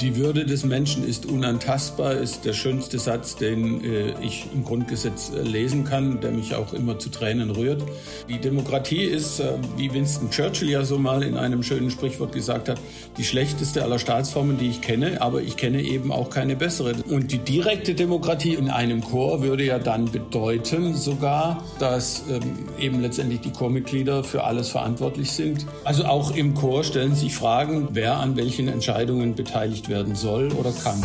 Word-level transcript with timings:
Die 0.00 0.16
Würde 0.16 0.44
des 0.44 0.62
Menschen 0.62 1.08
ist 1.08 1.24
unantastbar, 1.24 2.12
ist 2.12 2.44
der 2.44 2.52
schönste 2.52 2.98
Satz, 2.98 3.36
den 3.36 3.82
äh, 3.82 4.12
ich 4.20 4.44
im 4.52 4.62
Grundgesetz 4.62 5.32
äh, 5.34 5.40
lesen 5.40 5.84
kann, 5.84 6.20
der 6.20 6.32
mich 6.32 6.54
auch 6.54 6.74
immer 6.74 6.98
zu 6.98 7.08
Tränen 7.08 7.48
rührt. 7.48 7.82
Die 8.28 8.38
Demokratie 8.38 9.04
ist, 9.04 9.40
äh, 9.40 9.54
wie 9.78 9.94
Winston 9.94 10.28
Churchill 10.30 10.68
ja 10.68 10.84
so 10.84 10.98
mal 10.98 11.22
in 11.22 11.38
einem 11.38 11.62
schönen 11.62 11.90
Sprichwort 11.90 12.32
gesagt 12.32 12.68
hat, 12.68 12.78
die 13.16 13.24
schlechteste 13.24 13.84
aller 13.84 13.98
Staatsformen, 13.98 14.58
die 14.58 14.68
ich 14.68 14.82
kenne, 14.82 15.22
aber 15.22 15.40
ich 15.40 15.56
kenne 15.56 15.80
eben 15.80 16.12
auch 16.12 16.28
keine 16.28 16.56
bessere. 16.56 16.94
Und 17.08 17.32
die 17.32 17.38
direkte 17.38 17.94
Demokratie 17.94 18.52
in 18.52 18.68
einem 18.68 19.02
Chor 19.02 19.42
würde 19.42 19.64
ja 19.64 19.78
dann 19.78 20.10
bedeuten 20.12 20.94
sogar, 20.94 21.64
dass 21.78 22.24
ähm, 22.28 22.42
eben 22.78 23.00
letztendlich 23.00 23.40
die 23.40 23.52
Chormitglieder 23.52 24.24
für 24.24 24.44
alles 24.44 24.68
verantwortlich 24.68 25.30
sind. 25.30 25.64
Also 25.84 26.04
auch 26.04 26.36
im 26.36 26.52
Chor 26.52 26.84
stellen 26.84 27.14
sich 27.14 27.34
Fragen, 27.34 27.88
wer 27.92 28.18
an 28.18 28.36
welchen 28.36 28.68
Entscheidungen 28.68 29.34
beteiligt 29.34 29.85
veröffentlicht 29.86 29.88
werden 29.88 30.14
soll 30.14 30.52
oder 30.52 30.72
kann. 30.72 31.02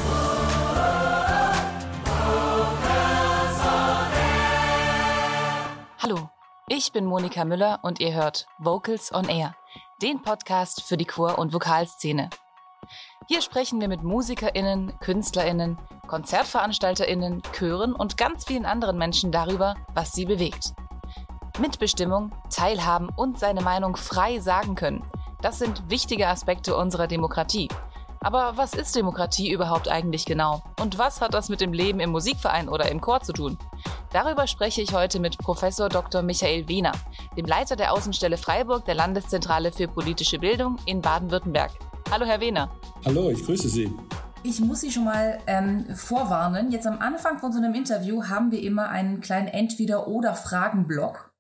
Hallo, 6.00 6.30
ich 6.68 6.92
bin 6.92 7.06
Monika 7.06 7.46
Müller 7.46 7.80
und 7.84 8.00
ihr 8.00 8.14
hört 8.14 8.48
Vocals 8.60 9.14
on 9.14 9.30
Air, 9.30 9.56
den 10.02 10.22
Podcast 10.22 10.84
für 10.84 10.98
die 10.98 11.06
Chor- 11.06 11.38
und 11.38 11.54
Vokalszene. 11.54 12.30
Hier 13.28 13.42
sprechen 13.42 13.80
wir 13.80 13.88
mit 13.88 14.04
MusikerInnen, 14.04 14.94
KünstlerInnen, 15.00 15.78
KonzertveranstalterInnen, 16.08 17.44
Chören 17.54 17.94
und 17.94 18.18
ganz 18.18 18.46
vielen 18.46 18.66
anderen 18.66 18.98
Menschen 18.98 19.32
darüber, 19.32 19.76
was 19.94 20.12
sie 20.12 20.26
bewegt. 20.26 20.74
Mitbestimmung, 21.60 22.32
Teilhaben 22.50 23.10
und 23.16 23.38
seine 23.38 23.62
Meinung 23.62 23.96
frei 23.96 24.40
sagen 24.40 24.76
können. 24.76 25.06
Das 25.42 25.60
sind 25.60 25.90
wichtige 25.90 26.28
Aspekte 26.28 26.76
unserer 26.76 27.08
Demokratie 27.08 27.70
aber 28.22 28.54
was 28.56 28.74
ist 28.74 28.96
Demokratie 28.96 29.52
überhaupt 29.52 29.90
eigentlich 29.90 30.26
genau? 30.26 30.64
Und 30.80 30.98
was 31.00 31.22
hat 31.22 31.34
das 31.34 31.50
mit 31.50 31.60
dem 31.60 31.74
Leben 31.74 32.00
im 32.00 32.12
Musikverein 32.12 32.70
oder 32.70 32.90
im 32.90 33.02
Chor 33.02 33.22
zu 33.22 33.34
tun? 33.34 33.58
Darüber 34.14 34.46
spreche 34.46 34.82
ich 34.82 34.94
heute 34.94 35.20
mit 35.20 35.38
Professor 35.40 35.90
Dr. 35.90 36.22
Michael 36.22 36.68
Wiener, 36.68 36.92
dem 37.36 37.46
Leiter 37.46 37.76
der 37.76 37.92
Außenstelle 37.94 38.38
Freiburg 38.38 38.86
der 38.86 38.96
Landeszentrale 38.96 39.72
für 39.72 39.88
politische 39.88 40.38
Bildung 40.38 40.78
in 40.86 41.02
Baden-Württemberg. 41.02 41.72
Hallo, 42.12 42.26
Herr 42.26 42.40
Wiener. 42.40 42.70
Hallo, 43.06 43.32
ich 43.32 43.44
grüße 43.44 43.70
Sie. 43.70 43.92
Ich 44.44 44.60
muss 44.60 44.82
Sie 44.82 44.92
schon 44.92 45.06
mal 45.06 45.40
ähm, 45.48 45.86
vorwarnen. 45.96 46.72
Jetzt 46.72 46.86
am 46.86 47.00
Anfang 47.00 47.40
von 47.40 47.52
so 47.52 47.58
einem 47.58 47.74
Interview 47.74 48.24
haben 48.24 48.52
wir 48.52 48.62
immer 48.62 48.90
einen 48.90 49.22
kleinen 49.22 49.48
Entweder-oder-Fragen-Block. 49.48 51.31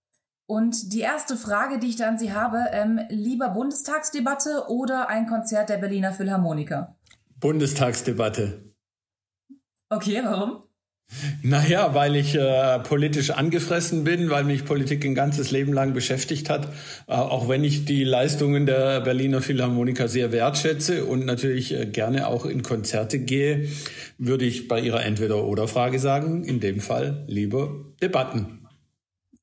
Und 0.52 0.92
die 0.92 1.00
erste 1.00 1.38
Frage, 1.38 1.80
die 1.80 1.88
ich 1.88 1.96
da 1.96 2.10
an 2.10 2.20
Sie 2.20 2.34
habe, 2.34 2.58
ähm, 2.74 3.00
lieber 3.08 3.52
Bundestagsdebatte 3.52 4.66
oder 4.68 5.08
ein 5.08 5.26
Konzert 5.26 5.70
der 5.70 5.78
Berliner 5.78 6.12
Philharmoniker? 6.12 6.98
Bundestagsdebatte. 7.40 8.60
Okay, 9.88 10.20
warum? 10.26 10.64
Naja, 11.42 11.94
weil 11.94 12.18
ich 12.18 12.36
äh, 12.36 12.80
politisch 12.80 13.30
angefressen 13.30 14.04
bin, 14.04 14.30
weil 14.30 14.44
mich 14.44 14.66
Politik 14.66 15.06
ein 15.06 15.16
ganzes 15.16 15.52
Leben 15.52 15.72
lang 15.72 15.94
beschäftigt 15.94 16.50
hat, 16.50 16.66
äh, 17.08 17.14
auch 17.14 17.48
wenn 17.48 17.64
ich 17.64 17.86
die 17.86 18.04
Leistungen 18.04 18.66
der 18.66 19.00
Berliner 19.00 19.40
Philharmoniker 19.40 20.10
sehr 20.10 20.34
wertschätze 20.34 21.06
und 21.06 21.26
natürlich 21.26 21.74
äh, 21.74 21.86
gerne 21.86 22.28
auch 22.28 22.46
in 22.46 22.62
Konzerte 22.62 23.20
gehe, 23.20 23.70
würde 24.18 24.44
ich 24.44 24.68
bei 24.68 24.82
Ihrer 24.82 25.02
Entweder-oder-Frage 25.06 25.98
sagen, 25.98 26.44
in 26.44 26.60
dem 26.60 26.82
Fall 26.82 27.24
lieber 27.28 27.74
Debatten. 28.02 28.61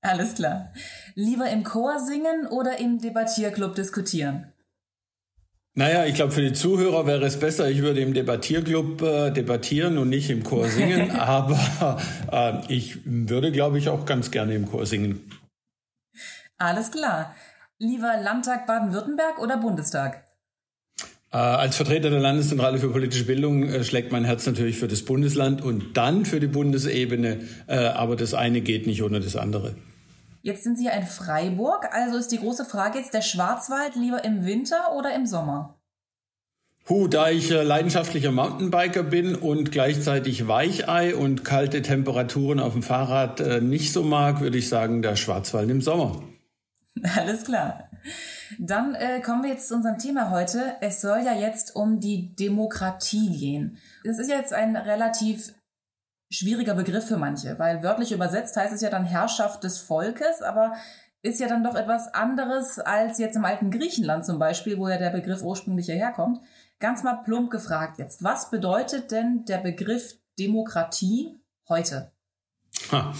Alles 0.00 0.34
klar. 0.34 0.72
Lieber 1.14 1.50
im 1.50 1.64
Chor 1.64 1.98
singen 1.98 2.46
oder 2.50 2.78
im 2.78 2.98
Debattierclub 3.00 3.74
diskutieren? 3.74 4.52
Naja, 5.74 6.06
ich 6.06 6.14
glaube, 6.14 6.32
für 6.32 6.42
die 6.42 6.52
Zuhörer 6.52 7.06
wäre 7.06 7.24
es 7.24 7.38
besser, 7.38 7.70
ich 7.70 7.82
würde 7.82 8.00
im 8.00 8.12
Debattierclub 8.12 9.00
äh, 9.00 9.30
debattieren 9.30 9.96
und 9.98 10.08
nicht 10.08 10.28
im 10.28 10.42
Chor 10.42 10.68
singen, 10.68 11.10
aber 11.16 12.00
äh, 12.32 12.72
ich 12.72 12.98
würde, 13.04 13.52
glaube 13.52 13.78
ich, 13.78 13.88
auch 13.88 14.04
ganz 14.04 14.32
gerne 14.32 14.54
im 14.54 14.68
Chor 14.68 14.86
singen. 14.86 15.30
Alles 16.56 16.90
klar. 16.90 17.34
Lieber 17.78 18.16
Landtag 18.20 18.66
Baden-Württemberg 18.66 19.38
oder 19.38 19.58
Bundestag? 19.58 20.24
Äh, 21.30 21.36
als 21.36 21.76
Vertreter 21.76 22.10
der 22.10 22.18
Landeszentrale 22.18 22.78
für 22.78 22.90
politische 22.90 23.24
Bildung 23.24 23.62
äh, 23.68 23.84
schlägt 23.84 24.10
mein 24.10 24.24
Herz 24.24 24.46
natürlich 24.46 24.78
für 24.78 24.88
das 24.88 25.04
Bundesland 25.04 25.62
und 25.62 25.96
dann 25.96 26.24
für 26.24 26.40
die 26.40 26.48
Bundesebene, 26.48 27.40
äh, 27.68 27.76
aber 27.76 28.16
das 28.16 28.34
eine 28.34 28.62
geht 28.62 28.88
nicht 28.88 29.02
ohne 29.04 29.20
das 29.20 29.36
andere. 29.36 29.76
Jetzt 30.42 30.62
sind 30.64 30.78
Sie 30.78 30.86
ja 30.86 30.92
in 30.92 31.06
Freiburg, 31.06 31.88
also 31.92 32.16
ist 32.16 32.32
die 32.32 32.38
große 32.38 32.64
Frage 32.64 32.98
jetzt 32.98 33.14
der 33.14 33.22
Schwarzwald 33.22 33.96
lieber 33.96 34.24
im 34.24 34.44
Winter 34.44 34.92
oder 34.96 35.14
im 35.14 35.26
Sommer? 35.26 35.74
Huh, 36.88 37.06
da 37.06 37.28
ich 37.28 37.50
leidenschaftlicher 37.50 38.32
Mountainbiker 38.32 39.02
bin 39.02 39.34
und 39.34 39.72
gleichzeitig 39.72 40.48
Weichei 40.48 41.14
und 41.14 41.44
kalte 41.44 41.82
Temperaturen 41.82 42.60
auf 42.60 42.72
dem 42.72 42.82
Fahrrad 42.82 43.62
nicht 43.62 43.92
so 43.92 44.02
mag, 44.02 44.40
würde 44.40 44.56
ich 44.56 44.70
sagen, 44.70 45.02
der 45.02 45.16
Schwarzwald 45.16 45.68
im 45.68 45.82
Sommer. 45.82 46.22
Alles 47.16 47.44
klar. 47.44 47.90
Dann 48.58 48.94
äh, 48.94 49.20
kommen 49.20 49.42
wir 49.42 49.50
jetzt 49.50 49.68
zu 49.68 49.74
unserem 49.74 49.98
Thema 49.98 50.30
heute. 50.30 50.76
Es 50.80 51.00
soll 51.00 51.20
ja 51.24 51.34
jetzt 51.34 51.76
um 51.76 52.00
die 52.00 52.34
Demokratie 52.34 53.36
gehen. 53.36 53.78
Das 54.04 54.18
ist 54.18 54.30
jetzt 54.30 54.52
ein 54.52 54.76
relativ 54.76 55.52
schwieriger 56.30 56.74
Begriff 56.74 57.06
für 57.06 57.16
manche, 57.16 57.58
weil 57.58 57.82
wörtlich 57.82 58.12
übersetzt 58.12 58.56
heißt 58.56 58.72
es 58.72 58.80
ja 58.80 58.90
dann 58.90 59.04
Herrschaft 59.04 59.64
des 59.64 59.78
Volkes, 59.78 60.42
aber 60.42 60.74
ist 61.22 61.40
ja 61.40 61.48
dann 61.48 61.64
doch 61.64 61.74
etwas 61.74 62.12
anderes 62.14 62.78
als 62.78 63.18
jetzt 63.18 63.36
im 63.36 63.44
alten 63.44 63.70
Griechenland 63.70 64.24
zum 64.24 64.38
Beispiel, 64.38 64.78
wo 64.78 64.88
ja 64.88 64.98
der 64.98 65.10
Begriff 65.10 65.42
ursprünglich 65.42 65.86
hierher 65.86 66.12
kommt. 66.12 66.40
Ganz 66.78 67.02
mal 67.02 67.22
plump 67.24 67.50
gefragt 67.50 67.98
jetzt, 67.98 68.22
was 68.22 68.50
bedeutet 68.50 69.10
denn 69.10 69.44
der 69.46 69.58
Begriff 69.58 70.16
Demokratie 70.38 71.40
heute? 71.68 72.12
Ha, 72.90 73.14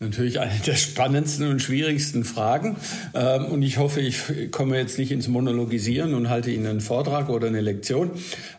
natürlich 0.00 0.40
eine 0.40 0.58
der 0.66 0.74
spannendsten 0.74 1.48
und 1.48 1.62
schwierigsten 1.62 2.24
Fragen. 2.24 2.76
Ähm, 3.14 3.44
und 3.46 3.62
ich 3.62 3.78
hoffe, 3.78 4.00
ich 4.00 4.50
komme 4.50 4.76
jetzt 4.76 4.98
nicht 4.98 5.12
ins 5.12 5.28
Monologisieren 5.28 6.14
und 6.14 6.28
halte 6.28 6.50
Ihnen 6.50 6.66
einen 6.66 6.80
Vortrag 6.80 7.28
oder 7.28 7.46
eine 7.46 7.60
Lektion. 7.60 8.10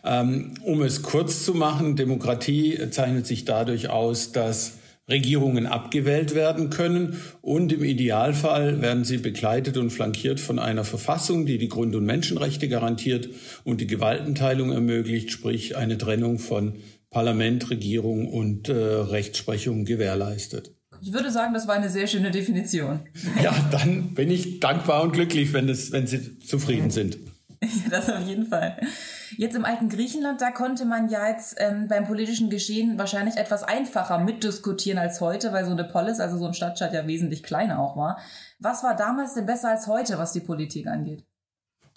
Ähm, 0.04 0.54
um 0.62 0.82
es 0.82 1.02
kurz 1.02 1.44
zu 1.44 1.52
machen, 1.52 1.96
Demokratie 1.96 2.78
zeichnet 2.90 3.26
sich 3.26 3.44
dadurch 3.44 3.90
aus, 3.90 4.32
dass 4.32 4.78
Regierungen 5.06 5.66
abgewählt 5.66 6.34
werden 6.34 6.70
können 6.70 7.20
und 7.42 7.72
im 7.74 7.84
Idealfall 7.84 8.80
werden 8.80 9.04
sie 9.04 9.18
begleitet 9.18 9.76
und 9.76 9.90
flankiert 9.90 10.40
von 10.40 10.58
einer 10.58 10.84
Verfassung, 10.84 11.44
die 11.44 11.58
die 11.58 11.68
Grund- 11.68 11.94
und 11.94 12.06
Menschenrechte 12.06 12.68
garantiert 12.68 13.28
und 13.64 13.82
die 13.82 13.86
Gewaltenteilung 13.86 14.72
ermöglicht, 14.72 15.30
sprich 15.30 15.76
eine 15.76 15.98
Trennung 15.98 16.38
von 16.38 16.76
Parlament, 17.14 17.70
Regierung 17.70 18.28
und 18.28 18.68
äh, 18.68 18.74
Rechtsprechung 18.74 19.84
gewährleistet. 19.84 20.74
Ich 21.00 21.12
würde 21.12 21.30
sagen, 21.30 21.54
das 21.54 21.68
war 21.68 21.76
eine 21.76 21.88
sehr 21.88 22.08
schöne 22.08 22.32
Definition. 22.32 23.00
Ja, 23.40 23.54
dann 23.70 24.14
bin 24.14 24.30
ich 24.30 24.58
dankbar 24.58 25.02
und 25.02 25.12
glücklich, 25.12 25.52
wenn, 25.52 25.68
das, 25.68 25.92
wenn 25.92 26.08
Sie 26.08 26.40
zufrieden 26.40 26.90
sind. 26.90 27.18
das 27.90 28.10
auf 28.10 28.26
jeden 28.26 28.46
Fall. 28.46 28.76
Jetzt 29.36 29.54
im 29.54 29.64
alten 29.64 29.88
Griechenland, 29.88 30.40
da 30.40 30.50
konnte 30.50 30.84
man 30.84 31.08
ja 31.08 31.28
jetzt 31.28 31.54
ähm, 31.58 31.86
beim 31.86 32.04
politischen 32.04 32.50
Geschehen 32.50 32.98
wahrscheinlich 32.98 33.36
etwas 33.36 33.62
einfacher 33.62 34.18
mitdiskutieren 34.18 34.98
als 34.98 35.20
heute, 35.20 35.52
weil 35.52 35.64
so 35.64 35.70
eine 35.70 35.84
Polis, 35.84 36.18
also 36.18 36.36
so 36.36 36.46
ein 36.46 36.54
Stadtstaat 36.54 36.92
ja 36.92 37.06
wesentlich 37.06 37.44
kleiner 37.44 37.78
auch 37.78 37.96
war. 37.96 38.18
Was 38.58 38.82
war 38.82 38.96
damals 38.96 39.34
denn 39.34 39.46
besser 39.46 39.70
als 39.70 39.86
heute, 39.86 40.18
was 40.18 40.32
die 40.32 40.40
Politik 40.40 40.88
angeht? 40.88 41.24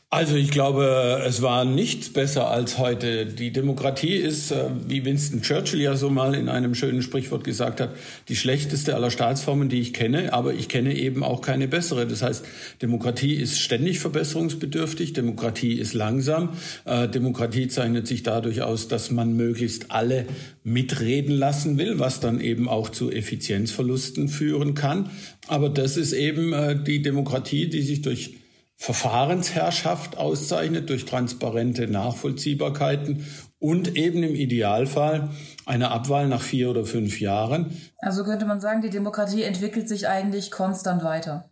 Also 0.09 0.37
ich 0.37 0.51
glaube, 0.51 1.21
es 1.27 1.41
war 1.41 1.65
nichts 1.65 2.13
besser 2.13 2.49
als 2.49 2.77
heute. 2.77 3.25
Die 3.25 3.51
Demokratie 3.51 4.15
ist, 4.15 4.51
äh, 4.51 4.69
wie 4.87 5.03
Winston 5.03 5.41
Churchill 5.41 5.81
ja 5.81 5.97
so 5.97 6.09
mal 6.09 6.33
in 6.33 6.47
einem 6.47 6.75
schönen 6.75 7.01
Sprichwort 7.01 7.43
gesagt 7.43 7.81
hat, 7.81 7.89
die 8.29 8.37
schlechteste 8.37 8.95
aller 8.95 9.11
Staatsformen, 9.11 9.67
die 9.67 9.81
ich 9.81 9.91
kenne, 9.93 10.31
aber 10.31 10.53
ich 10.53 10.69
kenne 10.69 10.95
eben 10.95 11.25
auch 11.25 11.41
keine 11.41 11.67
bessere. 11.67 12.07
Das 12.07 12.21
heißt, 12.21 12.45
Demokratie 12.81 13.33
ist 13.33 13.59
ständig 13.59 13.99
verbesserungsbedürftig, 13.99 15.11
Demokratie 15.11 15.73
ist 15.73 15.93
langsam, 15.93 16.51
äh, 16.85 17.09
Demokratie 17.09 17.67
zeichnet 17.67 18.07
sich 18.07 18.23
dadurch 18.23 18.61
aus, 18.61 18.87
dass 18.87 19.11
man 19.11 19.35
möglichst 19.35 19.91
alle 19.91 20.25
mitreden 20.63 21.35
lassen 21.35 21.77
will, 21.77 21.99
was 21.99 22.21
dann 22.21 22.39
eben 22.39 22.69
auch 22.69 22.91
zu 22.91 23.11
Effizienzverlusten 23.11 24.29
führen 24.29 24.73
kann. 24.73 25.09
Aber 25.47 25.67
das 25.67 25.97
ist 25.97 26.13
eben 26.13 26.53
äh, 26.53 26.81
die 26.81 27.01
Demokratie, 27.01 27.67
die 27.67 27.81
sich 27.81 28.03
durch 28.03 28.36
Verfahrensherrschaft 28.77 30.17
auszeichnet 30.17 30.89
durch 30.89 31.05
transparente 31.05 31.87
Nachvollziehbarkeiten 31.87 33.25
und 33.59 33.97
eben 33.97 34.21
im 34.21 34.35
Idealfall 34.35 35.29
eine 35.65 35.89
Abwahl 35.89 36.27
nach 36.27 36.41
vier 36.41 36.69
oder 36.69 36.85
fünf 36.85 37.19
Jahren. 37.19 37.75
Also 37.97 38.23
könnte 38.23 38.45
man 38.45 38.61
sagen, 38.61 38.81
die 38.81 38.91
Demokratie 38.91 39.43
entwickelt 39.43 39.89
sich 39.89 40.07
eigentlich 40.07 40.51
konstant 40.51 41.03
weiter. 41.03 41.49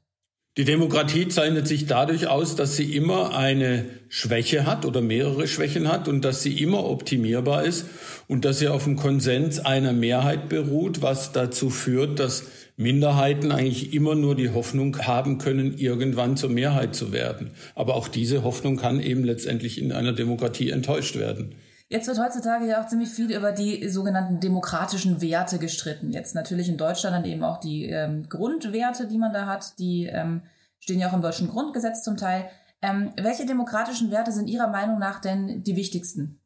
Die 0.58 0.64
Demokratie 0.64 1.28
zeichnet 1.28 1.68
sich 1.68 1.86
dadurch 1.86 2.28
aus, 2.28 2.56
dass 2.56 2.78
sie 2.78 2.96
immer 2.96 3.36
eine 3.36 3.84
Schwäche 4.08 4.66
hat 4.66 4.86
oder 4.86 5.02
mehrere 5.02 5.50
Schwächen 5.50 5.90
hat 5.90 6.08
und 6.08 6.24
dass 6.24 6.44
sie 6.44 6.62
immer 6.64 6.86
optimierbar 6.86 7.66
ist 7.66 7.88
und 8.30 8.46
dass 8.46 8.60
sie 8.60 8.70
auf 8.70 8.86
dem 8.86 8.96
Konsens 8.96 9.60
einer 9.60 9.92
Mehrheit 9.92 10.48
beruht, 10.48 11.02
was 11.02 11.34
dazu 11.34 11.70
führt, 11.70 12.20
dass 12.20 12.46
Minderheiten 12.78 13.52
eigentlich 13.52 13.94
immer 13.94 14.16
nur 14.16 14.34
die 14.34 14.52
Hoffnung 14.52 14.98
haben 15.00 15.40
können, 15.40 15.78
irgendwann 15.78 16.38
zur 16.38 16.50
Mehrheit 16.50 16.96
zu 16.96 17.12
werden. 17.12 17.52
Aber 17.74 17.96
auch 17.96 18.08
diese 18.08 18.44
Hoffnung 18.44 18.78
kann 18.78 19.02
eben 19.02 19.26
letztendlich 19.26 19.82
in 19.82 19.92
einer 19.92 20.14
Demokratie 20.14 20.70
enttäuscht 20.70 21.18
werden. 21.18 21.56
Jetzt 21.88 22.08
wird 22.08 22.20
heutzutage 22.20 22.66
ja 22.66 22.82
auch 22.82 22.88
ziemlich 22.88 23.10
viel 23.10 23.32
über 23.32 23.52
die 23.52 23.88
sogenannten 23.90 24.40
demokratischen 24.40 25.22
Werte 25.22 25.60
gestritten. 25.60 26.12
Jetzt 26.12 26.34
natürlich 26.34 26.68
in 26.68 26.78
Deutschland 26.78 27.16
dann 27.16 27.26
eben 27.26 27.44
auch 27.44 27.60
die 27.60 27.86
ähm, 27.86 28.28
Grundwerte, 28.28 29.08
die 29.08 29.20
man 29.20 29.34
da 29.34 29.46
hat, 29.46 29.78
die 29.78 30.06
ähm, 30.06 30.42
stehen 30.80 31.00
ja 31.00 31.10
auch 31.10 31.14
im 31.14 31.22
deutschen 31.22 31.48
Grundgesetz 31.48 32.04
zum 32.04 32.18
Teil. 32.18 32.50
Ähm, 32.82 33.12
welche 33.22 33.46
demokratischen 33.46 34.10
Werte 34.10 34.32
sind 34.32 34.48
Ihrer 34.48 34.68
Meinung 34.68 34.98
nach 34.98 35.20
denn 35.20 35.64
die 35.64 35.76
wichtigsten? 35.76 36.40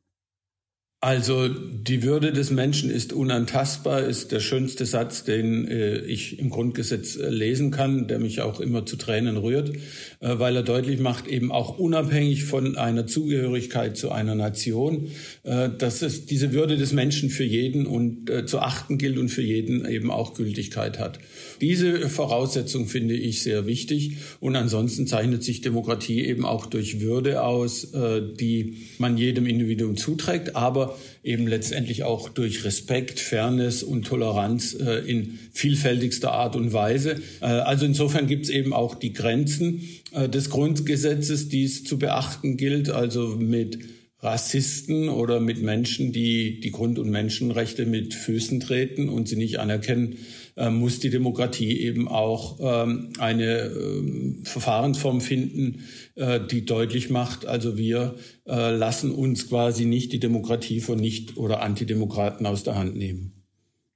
Also 1.02 1.48
die 1.48 2.04
Würde 2.04 2.34
des 2.34 2.52
Menschen 2.52 2.90
ist 2.90 3.14
unantastbar, 3.14 4.04
ist 4.04 4.34
der 4.34 4.42
schönste 4.42 4.86
Satz, 4.86 5.24
den 5.24 5.66
äh, 5.66 6.00
ich 6.00 6.40
im 6.40 6.50
Grundgesetz 6.50 7.16
äh, 7.16 7.30
lesen 7.30 7.72
kann, 7.72 8.10
der 8.10 8.20
mich 8.20 8.42
auch 8.42 8.60
immer 8.60 8.86
zu 8.86 8.98
Tränen 8.98 9.38
rührt, 9.38 9.70
äh, 9.70 10.40
weil 10.40 10.58
er 10.58 10.64
deutlich 10.64 11.00
macht, 11.00 11.26
eben 11.26 11.54
auch 11.54 11.80
unabhängig 11.80 12.44
von 12.44 12.76
einer 12.76 13.08
Zugehörigkeit 13.08 13.96
zu 13.96 14.12
einer 14.12 14.36
Nation, 14.36 15.08
äh, 15.44 15.70
dass 15.70 16.02
es 16.02 16.26
diese 16.26 16.52
Würde 16.52 16.76
des 16.76 16.92
Menschen 16.92 17.30
für 17.30 17.46
jeden 17.46 17.86
und 17.86 18.30
äh, 18.30 18.46
zu 18.46 18.60
achten 18.60 18.98
gilt 18.98 19.18
und 19.18 19.30
für 19.30 19.42
jeden 19.42 19.86
eben 19.90 20.12
auch 20.12 20.34
Gültigkeit 20.34 21.00
hat. 21.00 21.20
Diese 21.62 22.10
Voraussetzung 22.10 22.88
finde 22.88 23.14
ich 23.14 23.42
sehr 23.42 23.66
wichtig 23.68 24.18
und 24.42 24.58
ansonsten 24.58 25.08
zeichnet 25.08 25.46
sich 25.46 25.62
Demokratie 25.62 26.26
eben 26.26 26.44
auch 26.44 26.66
durch 26.66 27.00
Würde 27.00 27.44
aus, 27.44 27.92
die 27.92 28.78
man 28.98 29.18
jedem 29.18 29.46
Individuum 29.46 29.98
zuträgt, 29.98 30.56
aber 30.56 30.89
eben 31.24 31.48
letztendlich 31.48 32.04
auch 32.04 32.30
durch 32.30 32.64
Respekt, 32.64 33.20
Fairness 33.20 33.84
und 33.84 34.06
Toleranz 34.08 34.74
äh, 34.74 35.00
in 35.00 35.40
vielfältigster 35.52 36.32
Art 36.32 36.56
und 36.56 36.74
Weise. 36.74 37.22
Äh, 37.42 37.46
also 37.46 37.86
insofern 37.86 38.28
gibt 38.28 38.46
es 38.46 38.52
eben 38.52 38.74
auch 38.74 38.96
die 38.96 39.14
Grenzen 39.14 39.82
äh, 40.12 40.30
des 40.30 40.50
Grundgesetzes, 40.50 41.50
die 41.50 41.64
es 41.64 41.84
zu 41.84 42.00
beachten 42.00 42.58
gilt, 42.58 42.90
also 42.90 43.36
mit 43.38 43.80
Rassisten 44.22 45.08
oder 45.08 45.40
mit 45.40 45.62
Menschen, 45.62 46.12
die 46.12 46.60
die 46.60 46.72
Grund- 46.72 47.00
und 47.00 47.10
Menschenrechte 47.10 47.86
mit 47.86 48.14
Füßen 48.14 48.60
treten 48.60 49.08
und 49.08 49.30
sie 49.30 49.38
nicht 49.38 49.60
anerkennen, 49.60 50.18
äh, 50.56 50.70
muss 50.70 51.00
die 51.00 51.10
Demokratie 51.10 51.80
eben 51.82 52.08
auch 52.08 52.58
ähm, 52.62 53.14
eine 53.20 53.46
äh, 53.46 54.44
Verfahrensform 54.44 55.22
finden, 55.22 55.84
äh, 56.16 56.40
die 56.40 56.66
deutlich 56.66 57.10
macht, 57.10 57.46
also 57.46 57.78
wir 57.78 58.16
äh, 58.48 58.76
lassen 58.76 59.12
uns 59.12 59.48
quasi 59.50 59.86
nicht 59.86 60.12
die 60.14 60.20
Demokratie 60.20 60.82
von 60.82 61.00
Nicht- 61.00 61.38
oder 61.38 61.62
Antidemokraten 61.62 62.46
aus 62.46 62.64
der 62.64 62.76
Hand 62.76 62.96
nehmen. 62.96 63.40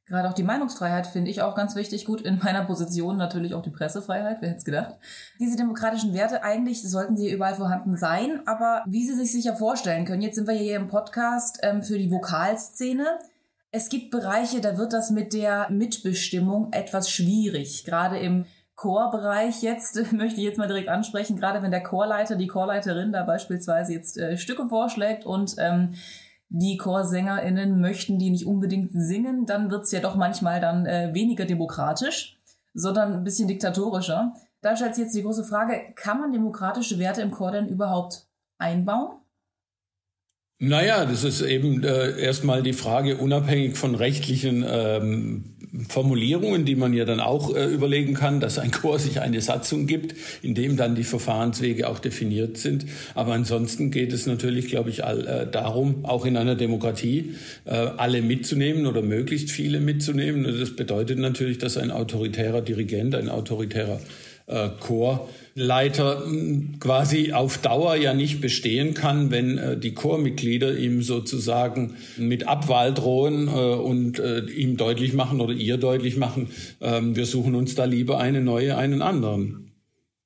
Gerade 0.05 0.27
auch 0.27 0.33
die 0.33 0.43
Meinungsfreiheit 0.43 1.07
finde 1.07 1.31
ich 1.31 1.41
auch 1.41 1.55
ganz 1.55 1.75
wichtig. 1.75 2.03
Gut, 2.03 2.21
in 2.21 2.37
meiner 2.43 2.65
Position 2.65 3.15
natürlich 3.15 3.53
auch 3.53 3.61
die 3.61 3.69
Pressefreiheit, 3.69 4.37
wer 4.41 4.49
hätte 4.49 4.57
es 4.57 4.65
gedacht. 4.65 4.95
Diese 5.39 5.55
demokratischen 5.55 6.13
Werte, 6.13 6.43
eigentlich 6.43 6.81
sollten 6.83 7.15
sie 7.15 7.31
überall 7.31 7.55
vorhanden 7.55 7.95
sein, 7.95 8.41
aber 8.45 8.83
wie 8.85 9.05
Sie 9.05 9.15
sich 9.15 9.31
sicher 9.31 9.55
vorstellen 9.55 10.03
können, 10.03 10.21
jetzt 10.21 10.35
sind 10.35 10.47
wir 10.47 10.55
hier 10.55 10.75
im 10.75 10.87
Podcast 10.87 11.59
ähm, 11.63 11.81
für 11.81 11.97
die 11.97 12.11
Vokalszene. 12.11 13.17
Es 13.75 13.89
gibt 13.89 14.11
Bereiche, 14.11 14.61
da 14.61 14.77
wird 14.77 14.93
das 14.93 15.09
mit 15.09 15.33
der 15.33 15.67
Mitbestimmung 15.71 16.71
etwas 16.71 17.09
schwierig. 17.09 17.83
Gerade 17.85 18.19
im 18.19 18.45
Chorbereich 18.75 19.63
jetzt, 19.63 19.95
möchte 20.11 20.39
ich 20.39 20.45
jetzt 20.45 20.59
mal 20.59 20.67
direkt 20.67 20.89
ansprechen, 20.89 21.37
gerade 21.37 21.63
wenn 21.63 21.71
der 21.71 21.81
Chorleiter, 21.81 22.35
die 22.35 22.45
Chorleiterin 22.45 23.11
da 23.11 23.23
beispielsweise 23.23 23.93
jetzt 23.93 24.19
äh, 24.19 24.37
Stücke 24.37 24.67
vorschlägt 24.67 25.25
und 25.25 25.55
ähm, 25.57 25.95
die 26.49 26.77
ChorsängerInnen 26.77 27.81
möchten 27.81 28.19
die 28.19 28.29
nicht 28.29 28.45
unbedingt 28.45 28.91
singen, 28.93 29.47
dann 29.47 29.71
wird's 29.71 29.91
ja 29.91 30.01
doch 30.01 30.15
manchmal 30.15 30.61
dann 30.61 30.85
äh, 30.85 31.09
weniger 31.15 31.45
demokratisch, 31.45 32.39
sondern 32.75 33.13
ein 33.13 33.23
bisschen 33.23 33.47
diktatorischer. 33.47 34.35
Da 34.61 34.75
stellt 34.75 34.93
sich 34.93 35.05
jetzt 35.05 35.15
die 35.15 35.23
große 35.23 35.45
Frage, 35.45 35.93
kann 35.95 36.19
man 36.19 36.31
demokratische 36.31 36.99
Werte 36.99 37.23
im 37.23 37.31
Chor 37.31 37.49
denn 37.49 37.67
überhaupt 37.67 38.27
einbauen? 38.59 39.22
Naja, 40.65 41.05
das 41.05 41.25
ist 41.25 41.41
eben 41.41 41.83
äh, 41.83 42.17
erstmal 42.21 42.63
die 42.63 42.71
Frage, 42.71 43.17
unabhängig 43.17 43.75
von 43.75 43.95
rechtlichen 43.95 44.63
ähm, 44.65 45.43
Formulierungen, 45.89 46.63
die 46.63 46.75
man 46.75 46.93
ja 46.93 47.03
dann 47.03 47.19
auch 47.19 47.53
äh, 47.53 47.65
überlegen 47.65 48.13
kann, 48.13 48.39
dass 48.39 48.59
ein 48.59 48.71
Chor 48.71 48.97
sich 48.97 49.19
eine 49.19 49.41
Satzung 49.41 49.87
gibt, 49.87 50.15
in 50.41 50.55
dem 50.55 50.77
dann 50.77 50.95
die 50.95 51.03
Verfahrenswege 51.03 51.89
auch 51.89 51.99
definiert 51.99 52.57
sind. 52.57 52.85
Aber 53.13 53.33
ansonsten 53.33 53.91
geht 53.91 54.13
es 54.13 54.25
natürlich, 54.25 54.69
glaube 54.69 54.89
ich, 54.89 55.03
all, 55.03 55.27
äh, 55.27 55.51
darum, 55.51 56.05
auch 56.05 56.25
in 56.25 56.37
einer 56.37 56.55
Demokratie 56.55 57.35
äh, 57.65 57.71
alle 57.71 58.21
mitzunehmen 58.21 58.85
oder 58.85 59.01
möglichst 59.01 59.51
viele 59.51 59.81
mitzunehmen. 59.81 60.45
Und 60.45 60.61
das 60.61 60.77
bedeutet 60.77 61.19
natürlich, 61.19 61.57
dass 61.57 61.75
ein 61.75 61.91
autoritärer 61.91 62.61
Dirigent, 62.61 63.15
ein 63.15 63.27
autoritärer 63.27 63.99
äh, 64.47 64.69
Chorleiter 65.55 66.25
hm, 66.25 66.79
quasi 66.79 67.33
auf 67.33 67.59
Dauer 67.59 67.95
ja 67.95 68.13
nicht 68.13 68.41
bestehen 68.41 68.93
kann, 68.93 69.31
wenn 69.31 69.57
äh, 69.57 69.77
die 69.77 69.93
Chormitglieder 69.93 70.77
ihm 70.77 71.01
sozusagen 71.01 71.95
mit 72.17 72.47
Abwahl 72.47 72.93
drohen 72.93 73.47
äh, 73.47 73.51
und 73.51 74.19
äh, 74.19 74.41
ihm 74.45 74.77
deutlich 74.77 75.13
machen 75.13 75.41
oder 75.41 75.53
ihr 75.53 75.77
deutlich 75.77 76.17
machen, 76.17 76.49
ähm, 76.81 77.15
wir 77.15 77.25
suchen 77.25 77.55
uns 77.55 77.75
da 77.75 77.85
lieber 77.85 78.19
eine 78.19 78.41
neue, 78.41 78.77
einen 78.77 79.01
anderen. 79.01 79.71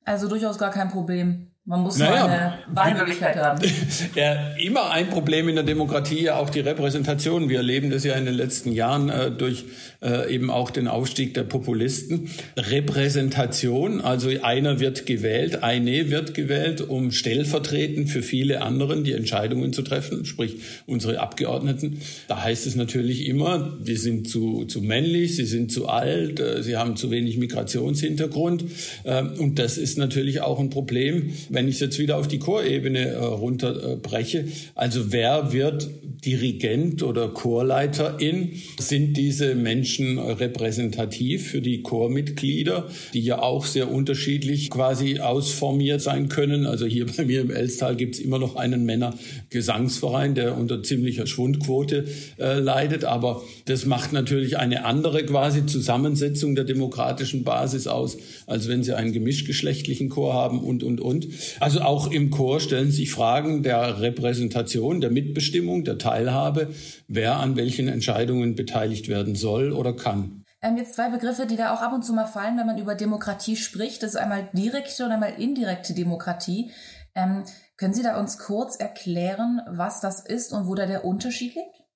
Also 0.06 0.29
durchaus 0.29 0.57
gar 0.57 0.71
kein 0.71 0.89
Problem. 0.89 1.47
Man 1.69 1.81
muss 1.81 1.97
naja, 1.97 2.25
eine 2.27 2.53
Wahlmöglichkeit 2.73 3.35
haben. 3.35 3.61
ja, 4.15 4.55
immer 4.55 4.89
ein 4.91 5.09
Problem 5.09 5.49
in 5.49 5.55
der 5.55 5.65
Demokratie, 5.65 6.23
ja 6.23 6.37
auch 6.37 6.49
die 6.49 6.61
Repräsentation. 6.61 7.49
Wir 7.49 7.57
erleben 7.57 7.89
das 7.89 8.05
ja 8.05 8.13
in 8.13 8.23
den 8.23 8.35
letzten 8.35 8.71
Jahren 8.71 9.09
äh, 9.09 9.31
durch 9.31 9.65
äh, 10.01 10.33
eben 10.33 10.49
auch 10.49 10.69
den 10.69 10.87
Aufstieg 10.87 11.33
der 11.33 11.43
Populisten. 11.43 12.29
Repräsentation, 12.55 13.99
also 13.99 14.29
einer 14.41 14.79
wird 14.79 15.05
gewählt, 15.05 15.61
eine 15.61 16.09
wird 16.09 16.33
gewählt, 16.33 16.79
um 16.79 17.11
stellvertretend 17.11 18.09
für 18.09 18.21
viele 18.21 18.61
anderen 18.61 19.03
die 19.03 19.11
Entscheidungen 19.11 19.73
zu 19.73 19.81
treffen, 19.81 20.23
sprich 20.23 20.59
unsere 20.85 21.19
Abgeordneten. 21.19 21.99
Da 22.29 22.43
heißt 22.43 22.65
es 22.65 22.75
natürlich 22.77 23.27
immer, 23.27 23.77
die 23.81 23.97
sind 23.97 24.29
zu, 24.29 24.63
zu 24.63 24.81
männlich, 24.81 25.35
sie 25.35 25.45
sind 25.45 25.69
zu 25.73 25.89
alt, 25.89 26.39
äh, 26.39 26.63
sie 26.63 26.77
haben 26.77 26.95
zu 26.95 27.11
wenig 27.11 27.37
Migrationshintergrund. 27.37 28.63
Äh, 29.03 29.23
und 29.23 29.59
das 29.59 29.77
ist 29.77 29.97
natürlich 29.97 30.39
auch 30.39 30.61
ein 30.61 30.69
Problem 30.69 31.33
wenn 31.57 31.68
ich 31.68 31.80
jetzt 31.80 31.98
wieder 31.98 32.18
auf 32.18 32.27
die 32.27 32.38
Chorebene 32.38 33.00
äh, 33.00 33.18
runterbreche, 33.18 34.45
also 34.75 35.12
wer 35.12 35.54
wird 35.54 35.89
Dirigent 36.24 37.04
oder 37.04 37.30
Chorleiterin? 37.30 38.51
Sind 38.80 39.18
diese 39.18 39.56
Menschen 39.56 40.19
repräsentativ 40.19 41.48
für 41.48 41.62
die 41.62 41.81
Chormitglieder, 41.81 42.89
die 43.13 43.21
ja 43.21 43.42
auch 43.42 43.65
sehr 43.65 43.92
unterschiedlich 43.92 44.69
quasi 44.69 45.19
ausformiert 45.19 46.01
sein 46.01 46.30
können? 46.30 46.65
Also 46.65 46.86
hier 46.86 47.06
bei 47.06 47.25
mir 47.25 47.42
im 47.42 47.50
Elstal 47.50 47.95
gibt's 47.95 48.19
immer 48.19 48.39
noch 48.39 48.56
einen 48.56 48.86
Männergesangsverein, 48.86 50.36
der 50.36 50.57
unter 50.57 50.83
ziemlicher 50.83 51.25
Schwundquote 51.25 52.06
äh, 52.39 52.59
leidet, 52.59 53.04
aber 53.04 53.42
das 53.66 53.85
macht 53.85 54.14
natürlich 54.14 54.57
eine 54.57 54.85
andere 54.85 55.26
quasi 55.26 55.66
Zusammensetzung 55.66 56.56
der 56.56 56.66
demokratischen 56.66 57.44
Basis 57.44 57.87
aus, 57.87 58.18
als 58.45 58.68
wenn 58.68 58.83
Sie 58.83 58.94
einen 58.94 59.14
gemischtgeschlechtlichen 59.14 60.09
Chor 60.09 60.33
haben 60.33 60.59
und, 60.59 60.83
und, 60.83 60.99
und. 60.99 61.28
Also 61.59 61.81
auch 61.81 62.07
im 62.11 62.30
Chor 62.30 62.59
stellen 62.59 62.92
sich 62.92 63.11
Fragen 63.11 63.63
der 63.63 64.01
Repräsentation, 64.01 65.01
der 65.01 65.11
Mitbestimmung, 65.11 65.83
der 65.83 65.97
Teilhabe, 65.97 66.73
wer 67.07 67.37
an 67.37 67.56
welchen 67.56 67.87
Entscheidungen 67.87 68.56
beteiligt 68.56 69.07
werden 69.07 69.35
soll 69.35 69.71
oder 69.71 69.94
kann. 69.94 70.44
Ähm, 70.61 70.77
jetzt 70.77 70.95
zwei 70.95 71.09
Begriffe, 71.09 71.45
die 71.45 71.56
da 71.56 71.73
auch 71.73 71.81
ab 71.81 71.94
und 71.94 72.04
zu 72.04 72.13
mal 72.13 72.25
fallen, 72.25 72.57
wenn 72.57 72.66
man 72.66 72.80
über 72.80 72.95
Demokratie 72.95 73.56
spricht. 73.56 74.01
Das 74.01 74.11
ist 74.11 74.16
einmal 74.16 74.49
direkte 74.54 75.06
und 75.06 75.11
einmal 75.11 75.33
indirekte 75.39 75.94
Demokratie. 75.94 76.71
Ähm, 77.16 77.44
können 77.77 77.94
Sie 77.94 78.04
da 78.04 78.19
uns 78.19 78.39
kurz 78.39 78.75
erklären, 78.75 79.61
was 79.68 80.01
das 80.01 80.25
ist 80.25 80.54
und 80.54 80.68
wo 80.68 80.75
da 80.75 80.85
der 80.85 81.06
Unterschied 81.06 81.56
liegt? 81.56 81.86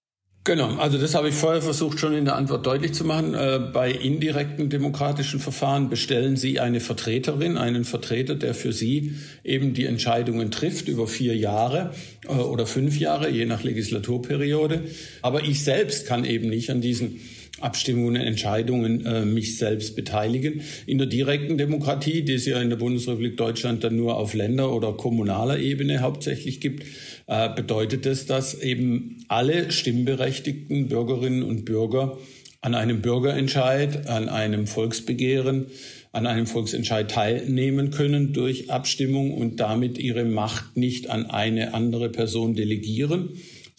Genau, 0.43 0.77
also 0.77 0.97
das 0.97 1.13
habe 1.13 1.29
ich 1.29 1.35
vorher 1.35 1.61
versucht 1.61 1.99
schon 1.99 2.13
in 2.13 2.25
der 2.25 2.35
Antwort 2.35 2.65
deutlich 2.65 2.95
zu 2.95 3.03
machen. 3.03 3.35
Äh, 3.35 3.59
bei 3.71 3.91
indirekten 3.91 4.71
demokratischen 4.71 5.39
Verfahren 5.39 5.87
bestellen 5.87 6.35
Sie 6.35 6.59
eine 6.59 6.79
Vertreterin, 6.79 7.57
einen 7.57 7.85
Vertreter, 7.85 8.33
der 8.33 8.55
für 8.55 8.73
Sie 8.73 9.13
eben 9.43 9.75
die 9.75 9.85
Entscheidungen 9.85 10.49
trifft 10.49 10.87
über 10.87 11.07
vier 11.07 11.37
Jahre 11.37 11.93
äh, 12.27 12.31
oder 12.31 12.65
fünf 12.65 12.99
Jahre, 12.99 13.29
je 13.29 13.45
nach 13.45 13.61
Legislaturperiode. 13.61 14.85
Aber 15.21 15.43
ich 15.43 15.63
selbst 15.63 16.07
kann 16.07 16.25
eben 16.25 16.49
nicht 16.49 16.71
an 16.71 16.81
diesen 16.81 17.19
Abstimmungen, 17.59 18.21
Entscheidungen 18.21 19.05
äh, 19.05 19.25
mich 19.25 19.57
selbst 19.57 19.95
beteiligen. 19.95 20.61
In 20.87 20.97
der 20.97 21.07
direkten 21.07 21.57
Demokratie, 21.57 22.23
die 22.23 22.33
es 22.33 22.45
ja 22.45 22.61
in 22.61 22.69
der 22.69 22.77
Bundesrepublik 22.77 23.37
Deutschland 23.37 23.83
dann 23.83 23.97
nur 23.97 24.17
auf 24.17 24.33
Länder- 24.33 24.73
oder 24.73 24.93
kommunaler 24.93 25.59
Ebene 25.59 25.99
hauptsächlich 25.99 26.61
gibt, 26.61 26.83
äh, 27.27 27.53
bedeutet 27.53 28.05
es, 28.05 28.25
dass 28.25 28.59
eben 28.61 29.25
alle 29.27 29.71
stimmberechtigten 29.71 30.87
Bürgerinnen 30.87 31.43
und 31.43 31.65
Bürger 31.65 32.17
an 32.61 32.75
einem 32.75 33.01
Bürgerentscheid, 33.01 34.07
an 34.07 34.29
einem 34.29 34.67
Volksbegehren, 34.67 35.67
an 36.11 36.27
einem 36.27 36.45
Volksentscheid 36.45 37.09
teilnehmen 37.09 37.91
können 37.91 38.33
durch 38.33 38.69
Abstimmung 38.69 39.33
und 39.33 39.59
damit 39.59 39.97
ihre 39.97 40.25
Macht 40.25 40.77
nicht 40.77 41.09
an 41.09 41.25
eine 41.25 41.73
andere 41.73 42.09
Person 42.09 42.53
delegieren, 42.53 43.29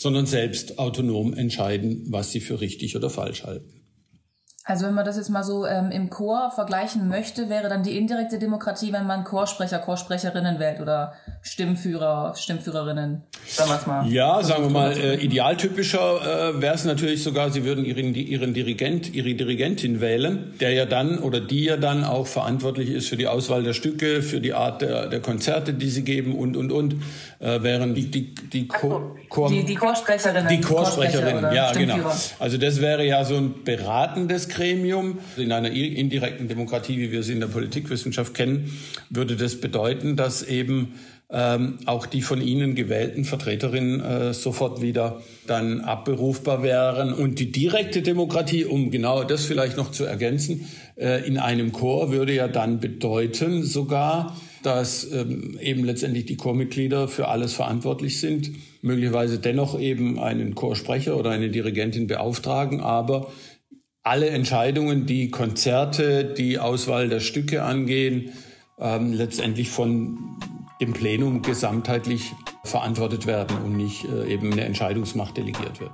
sondern 0.03 0.27
selbst 0.27 0.79
autonom 0.79 1.33
entscheiden, 1.33 2.07
was 2.09 2.33
sie 2.33 2.41
für 2.41 2.61
richtig 2.61 2.97
oder 2.97 3.09
falsch 3.09 3.45
halten. 3.45 3.82
Also 4.65 4.87
wenn 4.87 4.95
man 4.95 5.05
das 5.05 5.17
jetzt 5.17 5.29
mal 5.29 5.43
so 5.43 5.67
ähm, 5.67 5.91
im 5.91 6.09
Chor 6.09 6.53
vergleichen 6.55 7.09
möchte, 7.09 7.49
wäre 7.49 7.69
dann 7.69 7.83
die 7.83 7.99
indirekte 7.99 8.39
Demokratie, 8.39 8.93
wenn 8.93 9.09
man 9.09 9.25
Chorsprecher, 9.25 9.81
Chorsprecherinnen 9.81 10.61
wählt 10.61 10.81
oder 10.81 11.15
Stimmführer, 11.43 12.35
Stimmführerinnen. 12.37 13.23
Sagen 13.45 13.71
wir 13.71 13.93
mal. 13.93 14.09
Ja, 14.09 14.41
sagen 14.45 14.63
wir 14.63 14.71
mal, 14.71 14.93
äh, 14.93 15.17
idealtypischer 15.17 16.53
äh, 16.55 16.61
wäre 16.61 16.77
es 16.77 16.85
natürlich 16.85 17.25
sogar, 17.25 17.51
Sie 17.51 17.65
würden 17.65 17.85
Ihren, 17.85 18.15
Ihren 18.15 18.55
Dirigent, 18.55 19.13
Ihre 19.13 19.35
Dirigentin 19.35 20.01
wählen, 20.01 20.55
der 20.61 20.73
ja 20.73 20.87
dann 20.87 21.19
oder 21.19 21.41
die 21.41 21.65
ja 21.65 21.77
dann 21.77 22.05
auch 22.05 22.29
verantwortlich 22.29 22.91
ist 22.91 23.09
für 23.09 23.17
die 23.17 23.27
Auswahl 23.27 23.65
der 23.65 23.73
Stücke, 23.73 24.23
für 24.23 24.41
die 24.41 24.55
Art 24.55 24.81
der, 24.81 25.09
der 25.09 25.21
Konzerte, 25.21 25.75
die 25.75 25.91
sie 25.91 26.05
geben 26.05 26.37
und, 26.37 26.57
und, 26.57 26.71
und. 26.71 26.95
Äh, 27.41 27.61
wären 27.65 27.93
die, 27.93 28.09
die, 28.09 28.33
die, 28.37 28.69
Chor, 28.69 29.17
Chor, 29.29 29.49
die, 29.49 29.65
die 29.65 29.75
Chorsprecherinnen. 29.75 30.49
Die 30.49 30.61
Chorsprecherinnen, 30.61 31.53
ja, 31.53 31.73
genau. 31.73 31.97
Also 32.39 32.57
das 32.57 32.81
wäre 32.81 33.05
ja 33.05 33.25
so 33.25 33.35
ein 33.35 33.65
beratendes 33.65 34.49
Gremium. 34.53 35.19
In 35.37 35.53
einer 35.53 35.71
indirekten 35.71 36.49
Demokratie, 36.49 36.99
wie 36.99 37.11
wir 37.11 37.23
sie 37.23 37.33
in 37.33 37.41
der 37.41 37.49
Politikwissenschaft 37.49 38.35
kennen, 38.35 38.73
würde 39.11 39.37
das 39.37 39.57
bedeuten, 39.61 40.17
dass 40.17 40.43
eben 40.43 40.95
ähm, 41.33 41.79
auch 41.87 42.05
die 42.05 42.21
von 42.21 42.43
Ihnen 42.43 42.75
gewählten 42.75 43.25
Vertreterinnen 43.25 44.01
äh, 44.01 44.35
sofort 44.35 44.83
wieder 44.83 45.23
dann 45.47 45.81
abberufbar 45.81 46.63
wären. 46.63 47.15
Und 47.15 47.39
die 47.39 47.51
direkte 47.51 48.03
Demokratie, 48.03 48.67
um 48.67 48.91
genau 48.91 49.25
das 49.25 49.47
vielleicht 49.47 49.79
noch 49.79 49.91
zu 49.93 50.05
ergänzen, 50.05 50.69
äh, 50.97 51.27
in 51.27 51.39
einem 51.39 51.73
Chor 51.73 52.13
würde 52.13 52.35
ja 52.35 52.49
dann 52.49 52.81
bedeuten 52.81 53.63
sogar, 53.63 54.37
dass 54.63 55.11
ähm, 55.11 55.59
eben 55.61 55.85
letztendlich 55.85 56.27
die 56.27 56.37
Chormitglieder 56.37 57.09
für 57.09 57.29
alles 57.29 57.55
verantwortlich 57.55 58.21
sind, 58.21 58.51
möglicherweise 58.83 59.39
dennoch 59.39 59.79
eben 59.81 60.21
einen 60.21 60.55
Chorsprecher 60.55 61.17
oder 61.17 61.31
eine 61.31 61.49
Dirigentin 61.49 62.07
beauftragen, 62.07 62.81
aber 62.81 63.33
alle 64.03 64.31
Entscheidungen, 64.31 65.07
die 65.07 65.31
Konzerte, 65.31 66.25
die 66.25 66.59
Auswahl 66.59 67.09
der 67.09 67.21
Stücke 67.21 67.63
angehen, 67.63 68.33
ähm, 68.79 69.13
letztendlich 69.13 69.71
von 69.71 70.19
dem 70.81 70.93
Plenum 70.93 71.43
gesamtheitlich 71.43 72.33
verantwortet 72.65 73.27
werden 73.27 73.57
und 73.65 73.77
nicht 73.77 74.05
äh, 74.05 74.33
eben 74.33 74.53
eine 74.53 74.65
Entscheidungsmacht 74.65 75.37
delegiert 75.37 75.81
wird. 75.81 75.93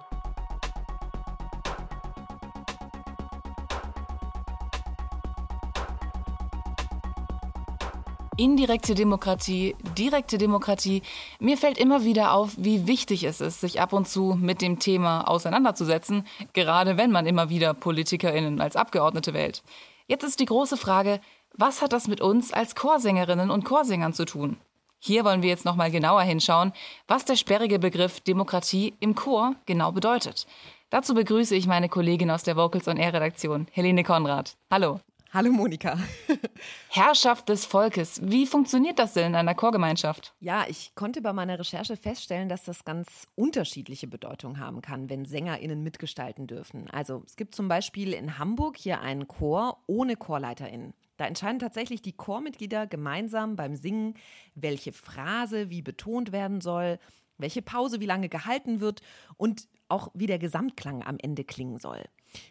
Indirekte 8.38 8.94
Demokratie, 8.94 9.74
direkte 9.98 10.38
Demokratie. 10.38 11.02
Mir 11.40 11.58
fällt 11.58 11.76
immer 11.76 12.04
wieder 12.04 12.32
auf, 12.32 12.52
wie 12.56 12.86
wichtig 12.86 13.24
es 13.24 13.40
ist, 13.40 13.60
sich 13.60 13.80
ab 13.80 13.92
und 13.92 14.06
zu 14.06 14.38
mit 14.40 14.62
dem 14.62 14.78
Thema 14.78 15.26
auseinanderzusetzen, 15.26 16.24
gerade 16.52 16.96
wenn 16.96 17.10
man 17.10 17.26
immer 17.26 17.50
wieder 17.50 17.74
PolitikerInnen 17.74 18.60
als 18.60 18.76
Abgeordnete 18.76 19.34
wählt. 19.34 19.64
Jetzt 20.06 20.22
ist 20.22 20.38
die 20.38 20.44
große 20.44 20.76
Frage, 20.76 21.20
was 21.56 21.82
hat 21.82 21.92
das 21.92 22.06
mit 22.06 22.20
uns 22.20 22.52
als 22.52 22.76
Chorsängerinnen 22.76 23.50
und 23.50 23.64
Chorsängern 23.64 24.12
zu 24.12 24.24
tun? 24.24 24.56
Hier 25.00 25.24
wollen 25.24 25.42
wir 25.42 25.48
jetzt 25.48 25.64
nochmal 25.64 25.90
genauer 25.90 26.22
hinschauen, 26.22 26.72
was 27.08 27.24
der 27.24 27.34
sperrige 27.34 27.80
Begriff 27.80 28.20
Demokratie 28.20 28.94
im 29.00 29.16
Chor 29.16 29.56
genau 29.66 29.90
bedeutet. 29.90 30.46
Dazu 30.90 31.12
begrüße 31.12 31.56
ich 31.56 31.66
meine 31.66 31.88
Kollegin 31.88 32.30
aus 32.30 32.44
der 32.44 32.56
Vocals 32.56 32.86
on 32.86 32.98
Air 32.98 33.14
Redaktion, 33.14 33.66
Helene 33.72 34.04
Konrad. 34.04 34.56
Hallo. 34.70 35.00
Hallo 35.30 35.52
Monika. 35.52 35.98
Herrschaft 36.88 37.50
des 37.50 37.66
Volkes. 37.66 38.18
Wie 38.24 38.46
funktioniert 38.46 38.98
das 38.98 39.12
denn 39.12 39.26
in 39.26 39.34
einer 39.34 39.54
Chorgemeinschaft? 39.54 40.32
Ja, 40.40 40.64
ich 40.66 40.94
konnte 40.94 41.20
bei 41.20 41.34
meiner 41.34 41.58
Recherche 41.58 41.98
feststellen, 41.98 42.48
dass 42.48 42.64
das 42.64 42.86
ganz 42.86 43.26
unterschiedliche 43.34 44.06
Bedeutung 44.06 44.58
haben 44.58 44.80
kann, 44.80 45.10
wenn 45.10 45.26
SängerInnen 45.26 45.82
mitgestalten 45.82 46.46
dürfen. 46.46 46.88
Also 46.88 47.22
es 47.26 47.36
gibt 47.36 47.54
zum 47.54 47.68
Beispiel 47.68 48.14
in 48.14 48.38
Hamburg 48.38 48.78
hier 48.78 49.02
einen 49.02 49.28
Chor 49.28 49.82
ohne 49.86 50.16
ChorleiterInnen. 50.16 50.94
Da 51.18 51.26
entscheiden 51.26 51.58
tatsächlich 51.58 52.00
die 52.00 52.16
Chormitglieder 52.16 52.86
gemeinsam 52.86 53.54
beim 53.54 53.76
Singen, 53.76 54.14
welche 54.54 54.92
Phrase 54.94 55.68
wie 55.68 55.82
betont 55.82 56.32
werden 56.32 56.62
soll, 56.62 56.98
welche 57.36 57.60
Pause 57.60 58.00
wie 58.00 58.06
lange 58.06 58.30
gehalten 58.30 58.80
wird 58.80 59.02
und 59.36 59.68
auch 59.90 60.08
wie 60.14 60.26
der 60.26 60.38
Gesamtklang 60.38 61.02
am 61.02 61.18
Ende 61.20 61.44
klingen 61.44 61.78
soll. 61.78 62.02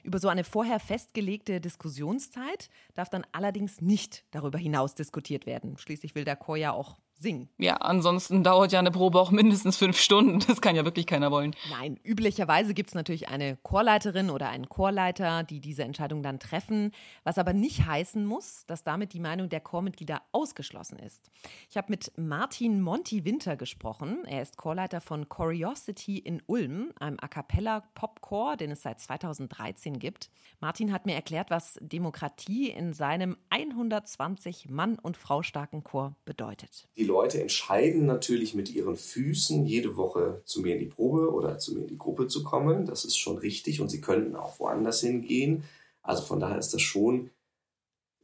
Über 0.04 0.20
so 0.20 0.28
eine 0.28 0.44
vorher 0.44 0.80
festgelegte 0.80 1.62
Diskussionszeit 1.62 2.70
darf 2.94 3.10
dann 3.10 3.26
allerdings 3.32 3.82
nicht 3.82 4.26
darüber 4.32 4.58
hinaus 4.58 4.96
diskutiert 4.96 5.46
werden. 5.46 5.78
Schließlich 5.78 6.16
will 6.16 6.26
der 6.26 6.36
Chor 6.36 6.58
ja 6.58 6.72
auch 6.72 6.98
singen. 7.20 7.50
Ja, 7.58 7.78
ansonsten 7.78 8.44
dauert 8.44 8.72
ja 8.72 8.80
eine 8.80 8.92
Probe 8.92 9.20
auch 9.20 9.32
mindestens 9.32 9.78
fünf 9.78 10.00
Stunden. 10.00 10.40
Das 10.48 10.62
kann 10.62 10.76
ja 10.76 10.86
wirklich 10.86 11.08
keiner 11.08 11.32
wollen. 11.32 11.56
Nein, 11.70 12.00
üblicherweise 12.04 12.74
gibt 12.74 12.92
es 12.92 12.96
natürlich 12.96 13.28
eine 13.28 13.58
Chorleiterin 13.64 14.30
oder 14.30 14.50
einen 14.50 14.70
Chorleiter, 14.70 15.44
die 15.44 15.60
diese 15.60 15.84
Entscheidung 15.84 16.22
dann 16.22 16.40
treffen, 16.40 16.92
was 17.24 17.38
aber 17.38 17.54
nicht 17.54 17.86
heißen 17.86 18.26
muss, 18.26 18.66
dass 18.68 18.84
damit 18.84 19.14
die 19.14 19.20
Meinung 19.20 19.50
der 19.50 19.60
Chormitglieder 19.60 20.22
ausgeschlossen 20.32 21.00
ist. 21.00 21.32
Ich 21.70 21.78
habe 21.78 21.88
mit 21.90 22.12
Martin 22.18 22.82
Monti 22.82 23.26
Winter 23.26 23.56
gesprochen. 23.58 24.24
Er 24.26 24.42
ist 24.42 24.58
Chorleiter 24.58 25.02
von 25.02 25.28
Curiosity 25.28 26.20
in 26.20 26.42
Ulm, 26.46 26.94
einem 27.00 27.18
A 27.20 27.28
cappella 27.28 27.82
Popchor, 27.96 28.58
den 28.58 28.72
es 28.72 28.84
seit 28.84 29.00
2013 29.00 30.00
gibt. 30.00 30.30
Martin 30.60 30.94
hat 30.94 31.06
mir 31.06 31.16
erklärt, 31.16 31.50
was 31.50 31.80
Demokratie 31.82 32.70
in 32.70 32.94
seinem 32.94 33.38
120 33.50 34.70
Mann- 34.70 35.00
und 35.00 35.18
Frau 35.18 35.44
starken 35.44 35.84
Chor 35.84 36.16
bedeutet. 36.26 36.88
Die 36.98 37.07
Leute 37.08 37.42
entscheiden 37.42 38.06
natürlich 38.06 38.54
mit 38.54 38.70
ihren 38.70 38.96
Füßen 38.96 39.66
jede 39.66 39.98
Woche 39.98 40.42
zu 40.46 40.62
mir 40.62 40.76
in 40.76 40.80
die 40.80 40.86
Probe 40.86 41.34
oder 41.34 41.58
zu 41.58 41.74
mir 41.74 41.82
in 41.82 41.88
die 41.88 41.98
Gruppe 41.98 42.28
zu 42.28 42.44
kommen. 42.44 42.86
Das 42.86 43.06
ist 43.06 43.18
schon 43.18 43.38
richtig 43.38 43.82
und 43.82 43.90
sie 43.90 44.02
könnten 44.02 44.36
auch 44.36 44.60
woanders 44.60 45.02
hingehen. 45.02 45.64
Also 46.04 46.24
von 46.24 46.40
daher 46.40 46.60
ist 46.60 46.74
das 46.74 46.82
schon 46.82 47.32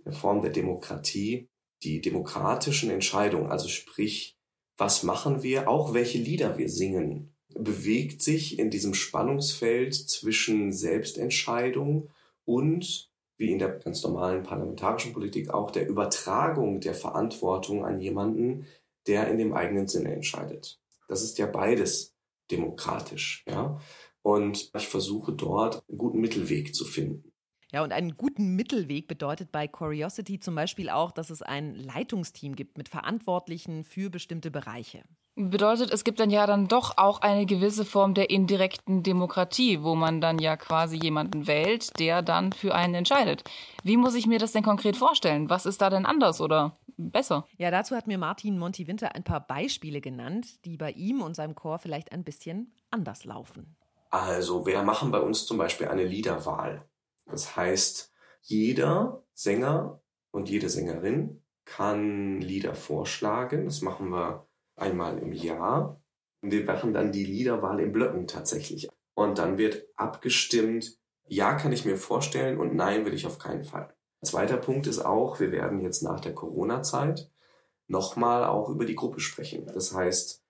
eine 0.06 0.14
Form 0.14 0.42
der 0.42 0.52
Demokratie. 0.52 1.48
Die 1.82 2.00
demokratischen 2.02 2.90
Entscheidungen, 2.90 3.52
also 3.52 3.68
sprich, 3.68 4.38
was 4.78 5.04
machen 5.04 5.44
wir, 5.44 5.68
auch 5.68 5.94
welche 5.94 6.18
Lieder 6.18 6.58
wir 6.58 6.70
singen, 6.70 7.34
bewegt 7.50 8.22
sich 8.22 8.60
in 8.60 8.70
diesem 8.70 8.94
Spannungsfeld 8.94 9.94
zwischen 9.94 10.72
Selbstentscheidung 10.72 12.10
und 12.46 13.12
wie 13.38 13.52
in 13.52 13.60
der 13.60 13.70
ganz 13.80 14.04
normalen 14.04 14.44
parlamentarischen 14.44 15.14
Politik 15.14 15.50
auch 15.50 15.72
der 15.72 15.88
Übertragung 15.88 16.80
der 16.80 16.94
Verantwortung 16.94 17.86
an 17.86 18.00
jemanden, 18.00 18.66
der 19.08 19.28
in 19.28 19.38
dem 19.38 19.54
eigenen 19.54 19.88
Sinne 19.88 20.14
entscheidet. 20.14 20.80
Das 21.08 21.24
ist 21.24 21.38
ja 21.38 21.46
beides 21.46 22.16
demokratisch, 22.52 23.44
ja. 23.48 23.80
Und 24.22 24.72
ich 24.76 24.88
versuche 24.88 25.34
dort 25.34 25.84
einen 25.90 25.98
guten 25.98 26.22
Mittelweg 26.22 26.74
zu 26.74 26.86
finden. 26.86 27.34
Ja, 27.74 27.84
und 27.84 27.92
einen 27.92 28.16
guten 28.16 28.56
Mittelweg 28.56 29.08
bedeutet 29.08 29.52
bei 29.52 29.68
Curiosity 29.68 30.40
zum 30.40 30.56
Beispiel 30.56 30.90
auch, 30.90 31.12
dass 31.12 31.32
es 31.32 31.42
ein 31.42 31.76
Leitungsteam 31.76 32.56
gibt 32.56 32.78
mit 32.78 32.88
Verantwortlichen 32.88 33.84
für 33.84 34.12
bestimmte 34.12 34.52
Bereiche. 34.52 35.04
Bedeutet, 35.36 35.92
es 35.92 36.04
gibt 36.04 36.20
dann 36.20 36.30
ja 36.30 36.46
dann 36.46 36.68
doch 36.68 36.98
auch 36.98 37.22
eine 37.22 37.48
gewisse 37.48 37.86
Form 37.86 38.14
der 38.14 38.30
indirekten 38.30 39.02
Demokratie, 39.02 39.82
wo 39.82 39.96
man 39.96 40.22
dann 40.22 40.38
ja 40.38 40.56
quasi 40.58 40.98
jemanden 40.98 41.48
wählt, 41.48 42.00
der 42.00 42.22
dann 42.22 42.54
für 42.54 42.76
einen 42.76 42.94
entscheidet. 42.94 43.44
Wie 43.84 43.98
muss 43.98 44.14
ich 44.14 44.28
mir 44.28 44.38
das 44.38 44.52
denn 44.52 44.62
konkret 44.62 44.96
vorstellen? 44.96 45.50
Was 45.50 45.66
ist 45.66 45.82
da 45.82 45.90
denn 45.90 46.06
anders 46.06 46.40
oder 46.40 46.78
besser? 46.98 47.48
Ja, 47.58 47.72
dazu 47.72 47.96
hat 47.96 48.06
mir 48.06 48.20
Martin 48.20 48.60
Monti 48.60 48.86
Winter 48.86 49.16
ein 49.16 49.24
paar 49.24 49.40
Beispiele 49.40 50.02
genannt, 50.02 50.64
die 50.66 50.78
bei 50.78 50.92
ihm 50.92 51.24
und 51.24 51.36
seinem 51.36 51.56
Chor 51.56 51.80
vielleicht 51.80 52.12
ein 52.12 52.24
bisschen 52.24 52.72
anders 52.92 53.26
laufen. 53.26 53.76
Also, 54.12 54.68
wir 54.68 54.84
machen 54.84 55.10
bei 55.10 55.20
uns 55.20 55.48
zum 55.48 55.58
Beispiel 55.58 55.88
eine 55.88 56.04
Liederwahl. 56.04 56.88
Das 57.26 57.56
heißt, 57.56 58.12
jeder 58.44 59.24
Sänger 59.34 60.00
und 60.30 60.48
jede 60.48 60.70
Sängerin 60.70 61.42
kann 61.66 62.40
Lieder 62.40 62.76
vorschlagen. 62.76 63.66
Das 63.66 63.82
machen 63.82 64.10
wir 64.10 64.46
einmal 64.76 65.20
im 65.20 65.32
Jahr. 65.32 66.02
Wir 66.42 66.66
machen 66.66 66.94
dann 66.94 67.12
die 67.12 67.26
Liederwahl 67.26 67.80
in 67.80 67.92
Blöcken 67.92 68.28
tatsächlich. 68.28 68.90
Und 69.16 69.38
dann 69.38 69.58
wird 69.58 69.86
abgestimmt, 69.96 70.98
ja 71.28 71.54
kann 71.54 71.72
ich 71.72 71.86
mir 71.86 71.98
vorstellen 71.98 72.60
und 72.60 72.76
nein 72.76 73.06
will 73.06 73.14
ich 73.14 73.26
auf 73.26 73.40
keinen 73.40 73.64
Fall. 73.64 73.94
Zweiter 74.24 74.58
Punkt 74.58 74.88
ist 74.88 75.00
auch, 75.00 75.40
wir 75.40 75.52
werden 75.52 75.82
jetzt 75.82 76.02
nach 76.02 76.20
der 76.20 76.34
Corona-Zeit 76.34 77.30
nochmal 77.88 78.46
auch 78.46 78.70
über 78.70 78.86
die 78.86 78.96
Gruppe 78.96 79.20
sprechen. 79.20 79.66
Das 79.74 79.94
heißt, 79.94 80.44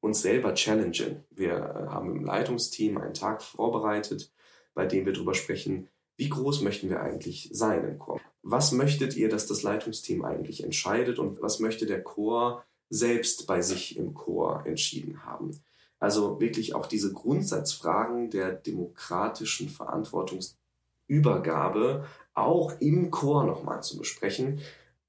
uns 0.00 0.22
selber 0.22 0.54
challengen. 0.54 1.24
Wir 1.30 1.52
äh, 1.52 1.88
haben 1.88 2.10
im 2.16 2.24
Leitungsteam 2.24 2.98
einen 2.98 3.14
Tag 3.14 3.42
vorbereitet, 3.42 4.32
bei 4.74 4.86
dem 4.86 5.06
wir 5.06 5.12
darüber 5.12 5.34
sprechen, 5.34 5.88
wie 6.16 6.28
groß 6.28 6.62
möchten 6.62 6.90
wir 6.90 7.00
eigentlich 7.00 7.50
sein 7.52 7.84
im 7.84 7.98
Chor? 7.98 8.20
Was 8.42 8.72
möchtet 8.72 9.16
ihr, 9.16 9.28
dass 9.28 9.46
das 9.46 9.62
Leitungsteam 9.62 10.24
eigentlich 10.24 10.64
entscheidet 10.64 11.18
und 11.18 11.40
was 11.40 11.60
möchte 11.60 11.86
der 11.86 12.02
Chor 12.02 12.64
selbst 12.90 13.46
bei 13.46 13.62
sich 13.62 13.96
im 13.96 14.14
Chor 14.14 14.64
entschieden 14.66 15.24
haben. 15.24 15.62
Also 16.00 16.40
wirklich 16.40 16.74
auch 16.74 16.86
diese 16.86 17.12
Grundsatzfragen 17.12 18.30
der 18.30 18.52
demokratischen 18.52 19.68
Verantwortungsübergabe 19.68 22.06
auch 22.34 22.72
im 22.80 23.10
Chor 23.10 23.44
nochmal 23.44 23.82
zu 23.82 23.98
besprechen. 23.98 24.60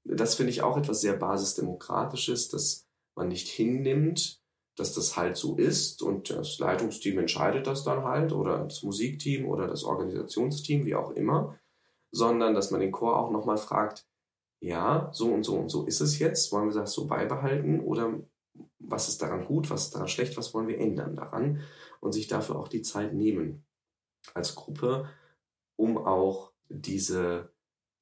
Das 0.04 0.36
finde 0.36 0.50
ich 0.50 0.62
auch 0.62 0.76
etwas 0.76 1.00
sehr 1.00 1.14
basisdemokratisches, 1.14 2.48
dass 2.48 2.86
man 3.14 3.28
nicht 3.28 3.46
hinnimmt, 3.48 4.42
dass 4.76 4.94
das 4.94 5.16
halt 5.16 5.36
so 5.36 5.56
ist 5.56 6.02
und 6.02 6.30
das 6.30 6.58
Leitungsteam 6.58 7.18
entscheidet 7.18 7.66
das 7.66 7.84
dann 7.84 8.04
halt 8.04 8.32
oder 8.32 8.64
das 8.64 8.82
Musikteam 8.82 9.44
oder 9.46 9.66
das 9.66 9.84
Organisationsteam, 9.84 10.86
wie 10.86 10.94
auch 10.94 11.10
immer, 11.10 11.58
sondern 12.10 12.54
dass 12.54 12.70
man 12.70 12.80
den 12.80 12.92
Chor 12.92 13.18
auch 13.18 13.30
nochmal 13.30 13.58
fragt, 13.58 14.06
ja, 14.62 15.10
so 15.12 15.32
und 15.32 15.42
so 15.42 15.56
und 15.56 15.68
so 15.68 15.84
ist 15.86 16.00
es 16.00 16.20
jetzt, 16.20 16.52
wollen 16.52 16.68
wir 16.68 16.80
das 16.80 16.92
so 16.92 17.08
beibehalten 17.08 17.80
oder 17.80 18.20
was 18.78 19.08
ist 19.08 19.20
daran 19.20 19.44
gut, 19.44 19.70
was 19.70 19.84
ist 19.84 19.94
daran 19.94 20.08
schlecht, 20.08 20.36
was 20.36 20.54
wollen 20.54 20.68
wir 20.68 20.78
ändern 20.78 21.16
daran 21.16 21.60
und 22.00 22.12
sich 22.12 22.28
dafür 22.28 22.56
auch 22.56 22.68
die 22.68 22.82
Zeit 22.82 23.12
nehmen 23.12 23.64
als 24.34 24.54
Gruppe, 24.54 25.08
um 25.74 25.98
auch 25.98 26.52
diese 26.68 27.50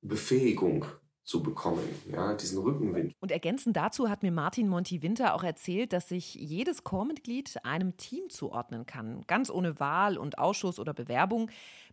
Befähigung 0.02 0.84
zu 1.24 1.42
bekommen, 1.42 1.88
ja, 2.10 2.34
diesen 2.34 2.60
Rückenwind. 2.60 3.14
Und 3.20 3.30
ergänzend 3.30 3.76
dazu 3.76 4.10
hat 4.10 4.22
mir 4.22 4.32
Martin 4.32 4.68
Monti-Winter 4.68 5.34
auch 5.34 5.44
erzählt, 5.44 5.92
dass 5.92 6.08
sich 6.08 6.34
jedes 6.34 6.84
Chormitglied 6.84 7.64
einem 7.64 7.96
Team 7.96 8.28
zuordnen 8.28 8.84
kann, 8.84 9.22
ganz 9.26 9.48
ohne 9.48 9.80
Wahl 9.80 10.18
und 10.18 10.38
Ausschuss 10.38 10.78
oder 10.78 10.92
Bewerbung. 10.92 11.50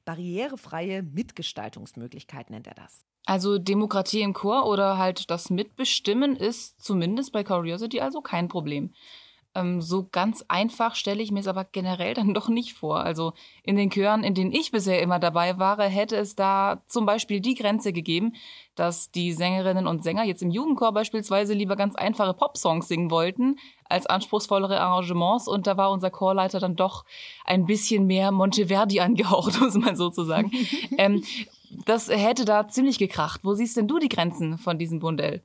Barrierefreie 0.08 1.04
Mitgestaltungsmöglichkeit 1.04 2.50
nennt 2.50 2.66
er 2.66 2.76
das. 2.76 3.04
Also 3.26 3.58
Demokratie 3.58 4.22
im 4.22 4.32
Chor 4.32 4.66
oder 4.66 4.98
halt 4.98 5.30
das 5.30 5.50
Mitbestimmen 5.50 6.38
ist 6.38 6.82
zumindest 6.82 7.34
bei 7.34 7.44
Curiosity 7.44 8.00
also 8.00 8.22
kein 8.22 8.48
Problem. 8.48 8.94
Ähm, 9.54 9.82
so 9.82 10.08
ganz 10.10 10.46
einfach 10.48 10.96
stelle 10.96 11.22
ich 11.22 11.32
mir 11.32 11.42
es 11.42 11.48
aber 11.48 11.66
generell 11.66 12.14
dann 12.14 12.34
doch 12.36 12.48
nicht 12.48 12.74
vor. 12.74 13.02
Also 13.02 13.34
in 13.64 13.76
den 13.76 13.90
Chören, 13.90 14.24
in 14.24 14.34
denen 14.34 14.54
ich 14.54 14.72
bisher 14.72 15.02
immer 15.02 15.20
dabei 15.20 15.60
war, 15.60 15.84
hätte 15.84 16.16
es 16.16 16.36
da 16.36 16.84
zum 16.88 17.06
Beispiel 17.06 17.42
die 17.42 17.56
Grenze 17.56 17.92
gegeben, 17.92 18.34
dass 18.76 19.12
die 19.12 19.34
Sängerinnen 19.34 19.88
und 19.88 20.04
Sänger 20.04 20.24
jetzt 20.24 20.42
im 20.42 20.52
Jugendchor 20.52 20.94
beispielsweise 20.94 21.54
lieber 21.54 21.76
ganz 21.76 21.96
einfache 21.96 22.34
Popsongs 22.34 22.88
singen 22.88 23.12
wollten 23.12 23.58
als 23.90 24.06
anspruchsvollere 24.06 24.80
Arrangements 24.80 25.48
und 25.48 25.68
da 25.68 25.78
war 25.78 25.92
unser 25.92 26.10
Chorleiter 26.10 26.60
dann 26.60 26.76
doch 26.76 27.06
ein 27.46 27.66
bisschen 27.66 28.06
mehr 28.06 28.32
Monteverdi 28.32 29.00
angehaucht, 29.00 29.60
muss 29.62 29.76
man 29.76 29.96
so 29.96 30.10
zu 30.10 30.24
sagen. 30.24 30.52
ähm, 30.98 31.24
das 31.86 32.10
hätte 32.10 32.46
da 32.46 32.68
ziemlich 32.68 32.98
gekracht. 32.98 33.42
Wo 33.44 33.54
siehst 33.54 33.78
denn 33.78 33.88
du 33.88 34.00
die 34.00 34.10
Grenzen 34.10 34.58
von 34.58 34.78
diesem 34.78 35.00
Bundell? 35.00 35.44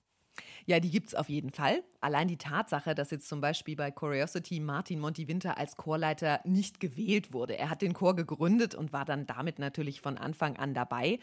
Ja, 0.67 0.79
die 0.79 0.91
gibt 0.91 1.09
es 1.09 1.15
auf 1.15 1.29
jeden 1.29 1.51
Fall. 1.51 1.83
Allein 2.01 2.29
die 2.29 2.37
Tatsache, 2.37 2.95
dass 2.95 3.11
jetzt 3.11 3.29
zum 3.29 3.41
Beispiel 3.41 3.77
bei 3.77 3.91
Curiosity 3.91 4.61
Martin 4.61 5.01
Monti-Winter 5.01 5.59
als 5.59 5.77
Chorleiter 5.77 6.41
nicht 6.45 6.79
gewählt 6.79 7.33
wurde. 7.33 7.59
Er 7.59 7.69
hat 7.69 7.83
den 7.83 7.95
Chor 7.95 8.15
gegründet 8.15 8.75
und 8.75 8.93
war 8.93 9.05
dann 9.05 9.27
damit 9.27 9.59
natürlich 9.59 10.01
von 10.01 10.19
Anfang 10.19 10.57
an 10.57 10.75
dabei. 10.75 11.19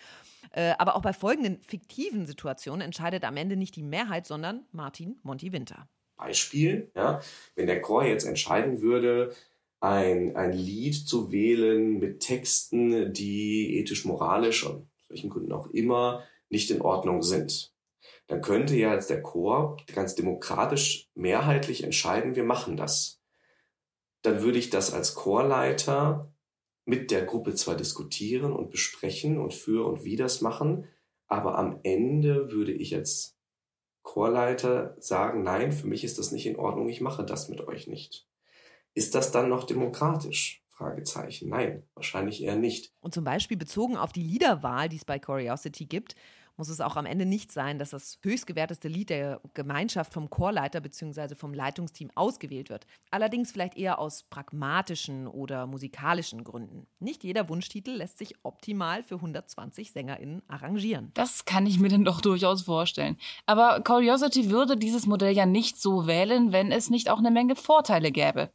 Äh, 0.51 0.73
aber 0.77 0.95
auch 0.95 1.01
bei 1.01 1.13
folgenden 1.13 1.61
fiktiven 1.61 2.25
Situationen 2.25 2.81
entscheidet 2.81 3.23
am 3.23 3.37
Ende 3.37 3.55
nicht 3.55 3.75
die 3.75 3.83
Mehrheit, 3.83 4.27
sondern 4.27 4.65
Martin 4.71 5.17
Monti-Winter. 5.23 5.87
Beispiel, 6.19 6.91
ja, 6.95 7.21
wenn 7.55 7.67
der 7.67 7.81
Chor 7.81 8.03
jetzt 8.03 8.25
entscheiden 8.25 8.81
würde, 8.81 9.33
ein, 9.79 10.35
ein 10.35 10.53
Lied 10.53 10.95
zu 10.95 11.31
wählen 11.31 11.99
mit 11.99 12.19
Texten, 12.19 13.13
die 13.13 13.79
ethisch-moralisch 13.79 14.65
und 14.65 14.89
welchen 15.07 15.29
Gründen 15.29 15.53
auch 15.53 15.67
immer 15.71 16.23
nicht 16.49 16.69
in 16.69 16.81
Ordnung 16.81 17.23
sind 17.23 17.73
dann 18.29 18.41
könnte 18.41 18.75
ja 18.75 18.93
jetzt 18.93 19.09
der 19.09 19.23
Chor 19.23 19.77
ganz 19.93 20.13
demokratisch 20.13 21.09
mehrheitlich 21.15 21.83
entscheiden, 21.83 22.35
wir 22.35 22.43
machen 22.43 22.77
das. 22.77 23.19
Dann 24.21 24.43
würde 24.43 24.59
ich 24.59 24.69
das 24.69 24.93
als 24.93 25.15
Chorleiter 25.15 26.31
mit 26.85 27.09
der 27.09 27.25
Gruppe 27.25 27.55
zwar 27.55 27.75
diskutieren 27.75 28.53
und 28.53 28.69
besprechen 28.69 29.39
und 29.39 29.55
für 29.55 29.85
und 29.87 30.03
wie 30.03 30.15
das 30.15 30.41
machen, 30.41 30.87
aber 31.25 31.57
am 31.57 31.79
Ende 31.81 32.51
würde 32.51 32.71
ich 32.71 32.95
als 32.95 33.35
Chorleiter 34.03 34.95
sagen, 34.99 35.43
nein, 35.43 35.71
für 35.71 35.87
mich 35.87 36.03
ist 36.03 36.17
das 36.17 36.31
nicht 36.31 36.45
in 36.45 36.55
Ordnung, 36.55 36.89
ich 36.89 37.01
mache 37.01 37.23
das 37.23 37.49
mit 37.49 37.61
euch 37.67 37.87
nicht. 37.87 38.27
Ist 38.93 39.15
das 39.15 39.31
dann 39.31 39.49
noch 39.49 39.65
demokratisch? 39.65 40.63
Fragezeichen. 40.69 41.49
Nein, 41.49 41.83
wahrscheinlich 41.93 42.41
eher 42.41 42.55
nicht. 42.55 42.93
Und 43.01 43.13
zum 43.13 43.25
Beispiel 43.25 43.57
bezogen 43.57 43.97
auf 43.97 44.13
die 44.13 44.23
Liederwahl, 44.23 44.87
die 44.87 44.95
es 44.95 45.03
bei 45.03 45.19
Curiosity 45.19 45.85
gibt, 45.85 46.15
muss 46.59 46.69
es 46.69 46.81
auch 46.81 46.97
am 46.97 47.05
Ende 47.05 47.25
nicht 47.25 47.51
sein, 47.51 47.79
dass 47.79 47.91
das 47.91 48.19
höchstgewerteste 48.21 48.89
Lied 48.89 49.09
der 49.09 49.39
Gemeinschaft 49.53 50.13
vom 50.13 50.29
Chorleiter 50.29 50.81
bzw. 50.81 51.33
vom 51.33 51.53
Leitungsteam 51.53 52.11
ausgewählt 52.15 52.69
wird. 52.69 52.85
Allerdings 53.11 53.51
vielleicht 53.51 53.77
eher 53.77 53.97
aus 53.97 54.23
pragmatischen 54.23 55.27
oder 55.27 55.65
musikalischen 55.65 56.43
Gründen. 56.43 56.85
Nicht 56.99 57.23
jeder 57.23 57.47
Wunschtitel 57.47 57.91
lässt 57.91 58.17
sich 58.17 58.35
optimal 58.43 59.03
für 59.03 59.15
120 59.15 59.93
SängerInnen 59.93 60.43
arrangieren. 60.49 61.11
Das 61.13 61.45
kann 61.45 61.65
ich 61.65 61.79
mir 61.79 61.89
denn 61.89 62.03
doch 62.03 62.19
durchaus 62.19 62.63
vorstellen. 62.63 63.17
Aber 63.45 63.79
Curiosity 63.81 64.51
würde 64.51 64.75
dieses 64.75 65.05
Modell 65.05 65.33
ja 65.33 65.45
nicht 65.45 65.81
so 65.81 66.07
wählen, 66.07 66.51
wenn 66.51 66.73
es 66.73 66.89
nicht 66.89 67.09
auch 67.09 67.19
eine 67.19 67.31
Menge 67.31 67.55
Vorteile 67.55 68.11
gäbe. 68.11 68.51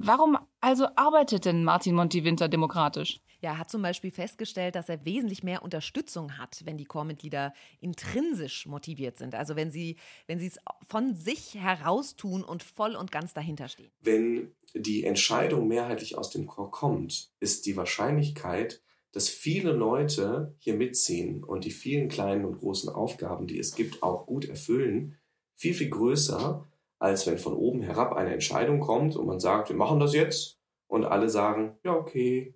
Warum 0.00 0.38
also 0.60 0.86
arbeitet 0.94 1.44
denn 1.44 1.64
Martin 1.64 1.94
Monti-Winter 1.94 2.48
demokratisch? 2.48 3.20
Ja, 3.40 3.50
er 3.50 3.58
hat 3.58 3.70
zum 3.70 3.82
Beispiel 3.82 4.10
festgestellt, 4.10 4.74
dass 4.74 4.88
er 4.88 5.04
wesentlich 5.04 5.42
mehr 5.42 5.62
Unterstützung 5.62 6.38
hat, 6.38 6.62
wenn 6.64 6.76
die 6.76 6.84
Chormitglieder 6.84 7.52
intrinsisch 7.80 8.66
motiviert 8.66 9.18
sind. 9.18 9.34
Also 9.34 9.56
wenn 9.56 9.70
sie, 9.70 9.96
wenn 10.26 10.38
sie 10.38 10.46
es 10.48 10.58
von 10.88 11.14
sich 11.14 11.54
heraus 11.54 12.16
tun 12.16 12.42
und 12.42 12.62
voll 12.62 12.96
und 12.96 13.12
ganz 13.12 13.34
dahinter 13.34 13.68
stehen. 13.68 13.90
Wenn 14.00 14.52
die 14.74 15.04
Entscheidung 15.04 15.68
mehrheitlich 15.68 16.16
aus 16.16 16.30
dem 16.30 16.46
Chor 16.46 16.70
kommt, 16.70 17.30
ist 17.40 17.66
die 17.66 17.76
Wahrscheinlichkeit, 17.76 18.82
dass 19.12 19.28
viele 19.28 19.72
Leute 19.72 20.54
hier 20.58 20.74
mitziehen 20.74 21.42
und 21.42 21.64
die 21.64 21.70
vielen 21.70 22.08
kleinen 22.08 22.44
und 22.44 22.58
großen 22.58 22.88
Aufgaben, 22.88 23.46
die 23.46 23.58
es 23.58 23.74
gibt, 23.74 24.02
auch 24.02 24.26
gut 24.26 24.44
erfüllen, 24.44 25.16
viel, 25.54 25.74
viel 25.74 25.90
größer, 25.90 26.66
als 26.98 27.26
wenn 27.26 27.38
von 27.38 27.54
oben 27.54 27.82
herab 27.82 28.12
eine 28.12 28.32
Entscheidung 28.32 28.80
kommt 28.80 29.16
und 29.16 29.26
man 29.26 29.40
sagt, 29.40 29.68
wir 29.68 29.76
machen 29.76 30.00
das 30.00 30.14
jetzt 30.14 30.58
und 30.88 31.04
alle 31.04 31.30
sagen, 31.30 31.78
ja, 31.84 31.94
okay, 31.94 32.54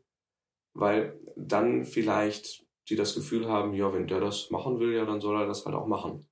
weil 0.75 1.21
dann 1.37 1.85
vielleicht 1.85 2.67
die 2.89 2.97
das 2.97 3.15
Gefühl 3.15 3.49
haben, 3.49 3.75
ja, 3.75 3.93
wenn 3.93 4.09
der 4.09 4.21
das 4.21 4.51
machen 4.51 4.81
will, 4.81 4.95
ja, 4.95 5.05
dann 5.05 5.21
soll 5.21 5.41
er 5.41 5.47
das 5.47 5.65
halt 5.65 5.77
auch 5.77 5.87
machen. 5.87 6.29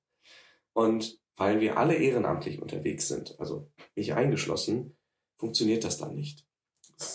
Und 0.73 1.19
weil 1.35 1.61
wir 1.61 1.77
alle 1.77 1.95
ehrenamtlich 1.95 2.61
unterwegs 2.61 3.07
sind, 3.07 3.39
also 3.39 3.71
mich 3.95 4.13
eingeschlossen, 4.13 4.97
funktioniert 5.37 5.83
das 5.83 5.97
dann 5.97 6.15
nicht. 6.15 6.45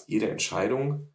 Jede 0.07 0.29
Entscheidung 0.29 1.15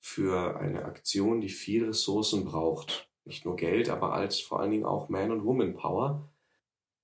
für 0.00 0.58
eine 0.58 0.84
Aktion, 0.84 1.40
die 1.40 1.50
viel 1.50 1.84
Ressourcen 1.84 2.44
braucht, 2.44 3.10
nicht 3.24 3.44
nur 3.44 3.56
Geld, 3.56 3.90
aber 3.90 4.12
als 4.14 4.40
vor 4.40 4.60
allen 4.60 4.70
Dingen 4.70 4.86
auch 4.86 5.08
Man- 5.08 5.30
und 5.30 5.44
Woman-Power, 5.44 6.32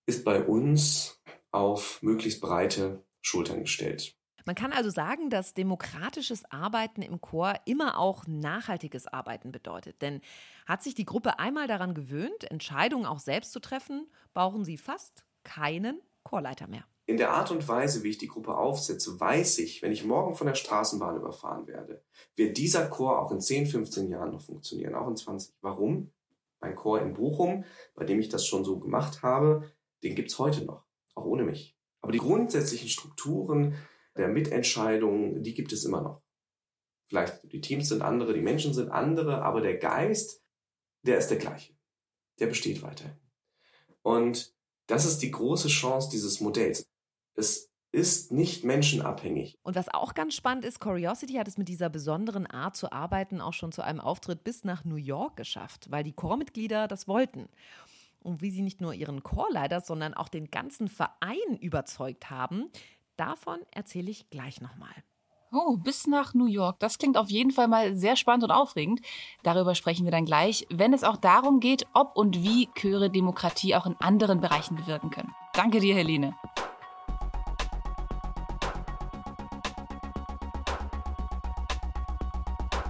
ist 0.06 0.24
bei 0.24 0.42
uns 0.42 1.22
auf 1.54 2.02
möglichst 2.02 2.40
breite 2.40 3.04
Schultern 3.22 3.60
gestellt. 3.60 4.16
Man 4.46 4.54
kann 4.54 4.72
also 4.72 4.90
sagen, 4.90 5.30
dass 5.30 5.54
demokratisches 5.54 6.44
Arbeiten 6.50 7.00
im 7.00 7.20
Chor 7.22 7.54
immer 7.64 7.98
auch 7.98 8.26
nachhaltiges 8.26 9.06
Arbeiten 9.06 9.52
bedeutet. 9.52 10.02
Denn 10.02 10.20
hat 10.66 10.82
sich 10.82 10.94
die 10.94 11.06
Gruppe 11.06 11.38
einmal 11.38 11.66
daran 11.66 11.94
gewöhnt, 11.94 12.50
Entscheidungen 12.50 13.06
auch 13.06 13.20
selbst 13.20 13.52
zu 13.52 13.60
treffen, 13.60 14.06
brauchen 14.34 14.64
sie 14.64 14.76
fast 14.76 15.24
keinen 15.44 16.00
Chorleiter 16.24 16.66
mehr. 16.66 16.84
In 17.06 17.16
der 17.18 17.32
Art 17.32 17.50
und 17.50 17.66
Weise, 17.68 18.02
wie 18.02 18.10
ich 18.10 18.18
die 18.18 18.28
Gruppe 18.28 18.56
aufsetze, 18.56 19.18
weiß 19.18 19.58
ich, 19.58 19.82
wenn 19.82 19.92
ich 19.92 20.04
morgen 20.04 20.34
von 20.34 20.46
der 20.46 20.54
Straßenbahn 20.54 21.16
überfahren 21.16 21.66
werde, 21.66 22.02
wird 22.34 22.56
dieser 22.56 22.86
Chor 22.88 23.20
auch 23.20 23.30
in 23.30 23.40
10, 23.40 23.66
15 23.66 24.08
Jahren 24.08 24.30
noch 24.30 24.42
funktionieren, 24.42 24.94
auch 24.94 25.08
in 25.08 25.16
20. 25.16 25.54
Warum? 25.60 26.10
Mein 26.60 26.76
Chor 26.76 27.00
in 27.00 27.12
Bochum, 27.12 27.64
bei 27.94 28.04
dem 28.04 28.20
ich 28.20 28.30
das 28.30 28.46
schon 28.46 28.64
so 28.64 28.78
gemacht 28.78 29.22
habe, 29.22 29.70
den 30.02 30.14
gibt 30.14 30.30
es 30.30 30.38
heute 30.38 30.64
noch, 30.64 30.83
auch 31.14 31.24
ohne 31.24 31.44
mich. 31.44 31.76
Aber 32.00 32.12
die 32.12 32.18
grundsätzlichen 32.18 32.88
Strukturen, 32.88 33.74
der 34.16 34.28
Mitentscheidung, 34.28 35.42
die 35.42 35.54
gibt 35.54 35.72
es 35.72 35.84
immer 35.84 36.02
noch. 36.02 36.22
Vielleicht 37.08 37.52
die 37.52 37.60
Teams 37.60 37.88
sind 37.88 38.02
andere, 38.02 38.34
die 38.34 38.40
Menschen 38.40 38.74
sind 38.74 38.90
andere, 38.90 39.42
aber 39.42 39.60
der 39.60 39.76
Geist, 39.76 40.42
der 41.02 41.18
ist 41.18 41.28
der 41.28 41.38
gleiche. 41.38 41.74
Der 42.38 42.46
besteht 42.46 42.82
weiterhin. 42.82 43.16
Und 44.02 44.54
das 44.86 45.06
ist 45.06 45.18
die 45.18 45.30
große 45.30 45.68
Chance 45.68 46.10
dieses 46.10 46.40
Modells. 46.40 46.86
Es 47.34 47.70
ist 47.94 48.32
nicht 48.32 48.64
menschenabhängig. 48.64 49.56
Und 49.62 49.76
was 49.76 49.88
auch 49.88 50.14
ganz 50.14 50.34
spannend 50.34 50.64
ist, 50.64 50.80
Curiosity 50.80 51.34
hat 51.34 51.46
es 51.46 51.56
mit 51.56 51.68
dieser 51.68 51.88
besonderen 51.88 52.46
Art 52.46 52.76
zu 52.76 52.90
arbeiten 52.90 53.40
auch 53.40 53.52
schon 53.52 53.70
zu 53.70 53.82
einem 53.82 54.00
Auftritt 54.00 54.42
bis 54.42 54.64
nach 54.64 54.84
New 54.84 54.96
York 54.96 55.36
geschafft, 55.36 55.90
weil 55.90 56.02
die 56.02 56.12
Chormitglieder 56.12 56.88
das 56.88 57.06
wollten. 57.06 57.48
Und 58.24 58.42
wie 58.42 58.50
sie 58.50 58.62
nicht 58.62 58.80
nur 58.80 58.94
ihren 58.94 59.22
Chorleiter, 59.22 59.80
sondern 59.80 60.14
auch 60.14 60.28
den 60.28 60.50
ganzen 60.50 60.88
Verein 60.88 61.56
überzeugt 61.60 62.30
haben, 62.30 62.70
Davon 63.16 63.60
erzähle 63.70 64.10
ich 64.10 64.28
gleich 64.30 64.60
nochmal. 64.60 64.92
Oh, 65.52 65.76
bis 65.76 66.08
nach 66.08 66.34
New 66.34 66.46
York. 66.46 66.80
Das 66.80 66.98
klingt 66.98 67.16
auf 67.16 67.30
jeden 67.30 67.52
Fall 67.52 67.68
mal 67.68 67.94
sehr 67.94 68.16
spannend 68.16 68.42
und 68.42 68.50
aufregend. 68.50 69.00
Darüber 69.44 69.76
sprechen 69.76 70.04
wir 70.04 70.10
dann 70.10 70.24
gleich, 70.24 70.66
wenn 70.68 70.92
es 70.92 71.04
auch 71.04 71.16
darum 71.16 71.60
geht, 71.60 71.86
ob 71.92 72.16
und 72.16 72.42
wie 72.42 72.68
Chöre 72.74 73.08
Demokratie 73.08 73.76
auch 73.76 73.86
in 73.86 73.94
anderen 74.00 74.40
Bereichen 74.40 74.74
bewirken 74.74 75.10
können. 75.10 75.32
Danke 75.52 75.78
dir, 75.78 75.94
Helene. 75.94 76.34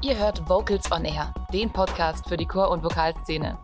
Ihr 0.00 0.16
hört 0.18 0.48
Vocals 0.48 0.90
on 0.90 1.04
Air, 1.04 1.34
den 1.52 1.70
Podcast 1.70 2.26
für 2.28 2.38
die 2.38 2.46
Chor- 2.46 2.70
und 2.70 2.82
Vokalszene. 2.82 3.58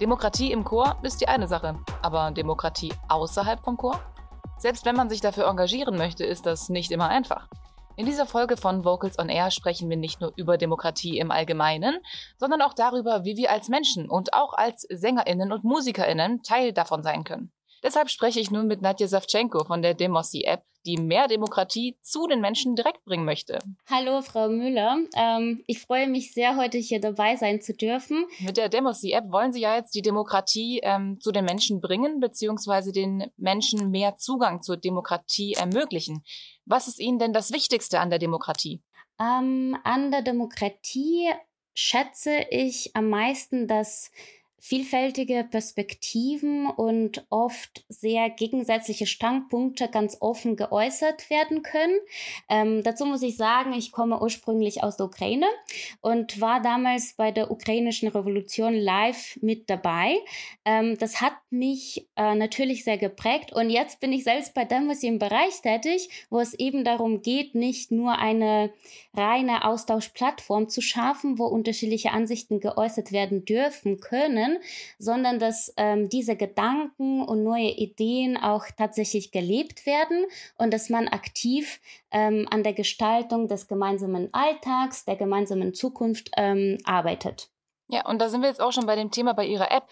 Demokratie 0.00 0.50
im 0.50 0.64
Chor 0.64 0.96
ist 1.02 1.20
die 1.20 1.28
eine 1.28 1.46
Sache, 1.46 1.78
aber 2.02 2.32
Demokratie 2.32 2.92
außerhalb 3.08 3.62
vom 3.62 3.76
Chor? 3.76 4.00
Selbst 4.58 4.84
wenn 4.84 4.96
man 4.96 5.08
sich 5.08 5.20
dafür 5.20 5.46
engagieren 5.46 5.96
möchte, 5.96 6.24
ist 6.24 6.46
das 6.46 6.68
nicht 6.68 6.90
immer 6.90 7.08
einfach. 7.08 7.48
In 7.96 8.06
dieser 8.06 8.26
Folge 8.26 8.56
von 8.56 8.84
Vocals 8.84 9.20
on 9.20 9.28
Air 9.28 9.52
sprechen 9.52 9.88
wir 9.88 9.96
nicht 9.96 10.20
nur 10.20 10.32
über 10.34 10.58
Demokratie 10.58 11.18
im 11.18 11.30
Allgemeinen, 11.30 12.00
sondern 12.38 12.60
auch 12.60 12.74
darüber, 12.74 13.24
wie 13.24 13.36
wir 13.36 13.52
als 13.52 13.68
Menschen 13.68 14.10
und 14.10 14.34
auch 14.34 14.52
als 14.54 14.82
Sängerinnen 14.90 15.52
und 15.52 15.62
Musikerinnen 15.62 16.42
Teil 16.42 16.72
davon 16.72 17.04
sein 17.04 17.22
können. 17.22 17.52
Deshalb 17.84 18.08
spreche 18.08 18.40
ich 18.40 18.50
nun 18.50 18.66
mit 18.66 18.80
Nadja 18.80 19.06
Savchenko 19.06 19.64
von 19.64 19.82
der 19.82 19.92
Demossi-App, 19.92 20.64
die 20.86 20.96
mehr 20.96 21.28
Demokratie 21.28 21.98
zu 22.00 22.26
den 22.26 22.40
Menschen 22.40 22.76
direkt 22.76 23.04
bringen 23.04 23.26
möchte. 23.26 23.58
Hallo, 23.90 24.22
Frau 24.22 24.48
Müller. 24.48 24.96
Ähm, 25.14 25.62
ich 25.66 25.80
freue 25.80 26.08
mich 26.08 26.32
sehr, 26.32 26.56
heute 26.56 26.78
hier 26.78 26.98
dabei 26.98 27.36
sein 27.36 27.60
zu 27.60 27.74
dürfen. 27.74 28.24
Mit 28.40 28.56
der 28.56 28.70
Demossi-App 28.70 29.30
wollen 29.30 29.52
Sie 29.52 29.60
ja 29.60 29.76
jetzt 29.76 29.94
die 29.94 30.00
Demokratie 30.00 30.80
ähm, 30.82 31.20
zu 31.20 31.30
den 31.30 31.44
Menschen 31.44 31.82
bringen, 31.82 32.20
beziehungsweise 32.20 32.90
den 32.90 33.30
Menschen 33.36 33.90
mehr 33.90 34.16
Zugang 34.16 34.62
zur 34.62 34.78
Demokratie 34.78 35.52
ermöglichen. 35.52 36.24
Was 36.64 36.88
ist 36.88 36.98
Ihnen 36.98 37.18
denn 37.18 37.34
das 37.34 37.52
Wichtigste 37.52 38.00
an 38.00 38.08
der 38.08 38.18
Demokratie? 38.18 38.82
Ähm, 39.20 39.76
an 39.84 40.10
der 40.10 40.22
Demokratie 40.22 41.30
schätze 41.74 42.46
ich 42.50 42.96
am 42.96 43.10
meisten, 43.10 43.68
dass 43.68 44.10
vielfältige 44.66 45.44
Perspektiven 45.44 46.66
und 46.68 47.26
oft 47.28 47.84
sehr 47.90 48.30
gegensätzliche 48.30 49.06
Standpunkte 49.06 49.88
ganz 49.88 50.16
offen 50.20 50.56
geäußert 50.56 51.28
werden 51.28 51.62
können. 51.62 51.98
Ähm, 52.48 52.82
dazu 52.82 53.04
muss 53.04 53.20
ich 53.20 53.36
sagen, 53.36 53.74
ich 53.74 53.92
komme 53.92 54.22
ursprünglich 54.22 54.82
aus 54.82 54.96
der 54.96 55.04
Ukraine 55.04 55.44
und 56.00 56.40
war 56.40 56.62
damals 56.62 57.12
bei 57.12 57.30
der 57.30 57.50
ukrainischen 57.50 58.08
Revolution 58.08 58.72
live 58.72 59.38
mit 59.42 59.68
dabei. 59.68 60.16
Ähm, 60.64 60.96
das 60.96 61.20
hat 61.20 61.34
mich 61.50 62.08
äh, 62.16 62.34
natürlich 62.34 62.84
sehr 62.84 62.96
geprägt 62.96 63.52
und 63.52 63.68
jetzt 63.68 64.00
bin 64.00 64.14
ich 64.14 64.24
selbst 64.24 64.54
bei 64.54 64.64
Demos 64.64 65.02
im 65.02 65.18
Bereich 65.18 65.60
tätig, 65.60 66.08
wo 66.30 66.40
es 66.40 66.54
eben 66.54 66.84
darum 66.84 67.20
geht, 67.20 67.54
nicht 67.54 67.90
nur 67.90 68.18
eine 68.18 68.72
reine 69.12 69.66
Austauschplattform 69.66 70.70
zu 70.70 70.80
schaffen, 70.80 71.38
wo 71.38 71.44
unterschiedliche 71.44 72.12
Ansichten 72.12 72.60
geäußert 72.60 73.12
werden 73.12 73.44
dürfen 73.44 74.00
können, 74.00 74.53
sondern 74.98 75.38
dass 75.38 75.72
ähm, 75.76 76.08
diese 76.08 76.36
Gedanken 76.36 77.22
und 77.22 77.42
neue 77.42 77.70
Ideen 77.70 78.36
auch 78.36 78.64
tatsächlich 78.76 79.32
gelebt 79.32 79.86
werden 79.86 80.24
und 80.56 80.72
dass 80.72 80.88
man 80.88 81.08
aktiv 81.08 81.80
ähm, 82.10 82.46
an 82.50 82.62
der 82.62 82.72
Gestaltung 82.72 83.48
des 83.48 83.68
gemeinsamen 83.68 84.32
Alltags, 84.32 85.04
der 85.04 85.16
gemeinsamen 85.16 85.74
Zukunft 85.74 86.30
ähm, 86.36 86.78
arbeitet. 86.84 87.50
Ja, 87.88 88.08
und 88.08 88.18
da 88.20 88.28
sind 88.28 88.40
wir 88.40 88.48
jetzt 88.48 88.60
auch 88.60 88.72
schon 88.72 88.86
bei 88.86 88.96
dem 88.96 89.10
Thema 89.10 89.34
bei 89.34 89.46
Ihrer 89.46 89.70
App 89.70 89.88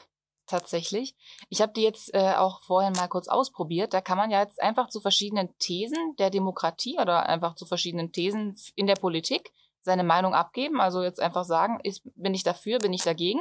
tatsächlich. 0.46 1.14
Ich 1.48 1.62
habe 1.62 1.72
die 1.72 1.82
jetzt 1.82 2.12
äh, 2.14 2.34
auch 2.34 2.60
vorhin 2.60 2.92
mal 2.92 3.08
kurz 3.08 3.28
ausprobiert. 3.28 3.94
Da 3.94 4.00
kann 4.00 4.18
man 4.18 4.30
ja 4.30 4.42
jetzt 4.42 4.60
einfach 4.60 4.88
zu 4.88 5.00
verschiedenen 5.00 5.56
Thesen 5.58 6.16
der 6.18 6.30
Demokratie 6.30 6.98
oder 6.98 7.26
einfach 7.28 7.54
zu 7.54 7.66
verschiedenen 7.66 8.12
Thesen 8.12 8.56
in 8.74 8.86
der 8.86 8.96
Politik 8.96 9.52
seine 9.82 10.04
Meinung 10.04 10.34
abgeben. 10.34 10.80
Also 10.80 11.02
jetzt 11.02 11.20
einfach 11.20 11.44
sagen, 11.44 11.80
ist, 11.82 12.02
bin 12.14 12.34
ich 12.34 12.42
dafür, 12.42 12.78
bin 12.78 12.92
ich 12.92 13.02
dagegen 13.02 13.40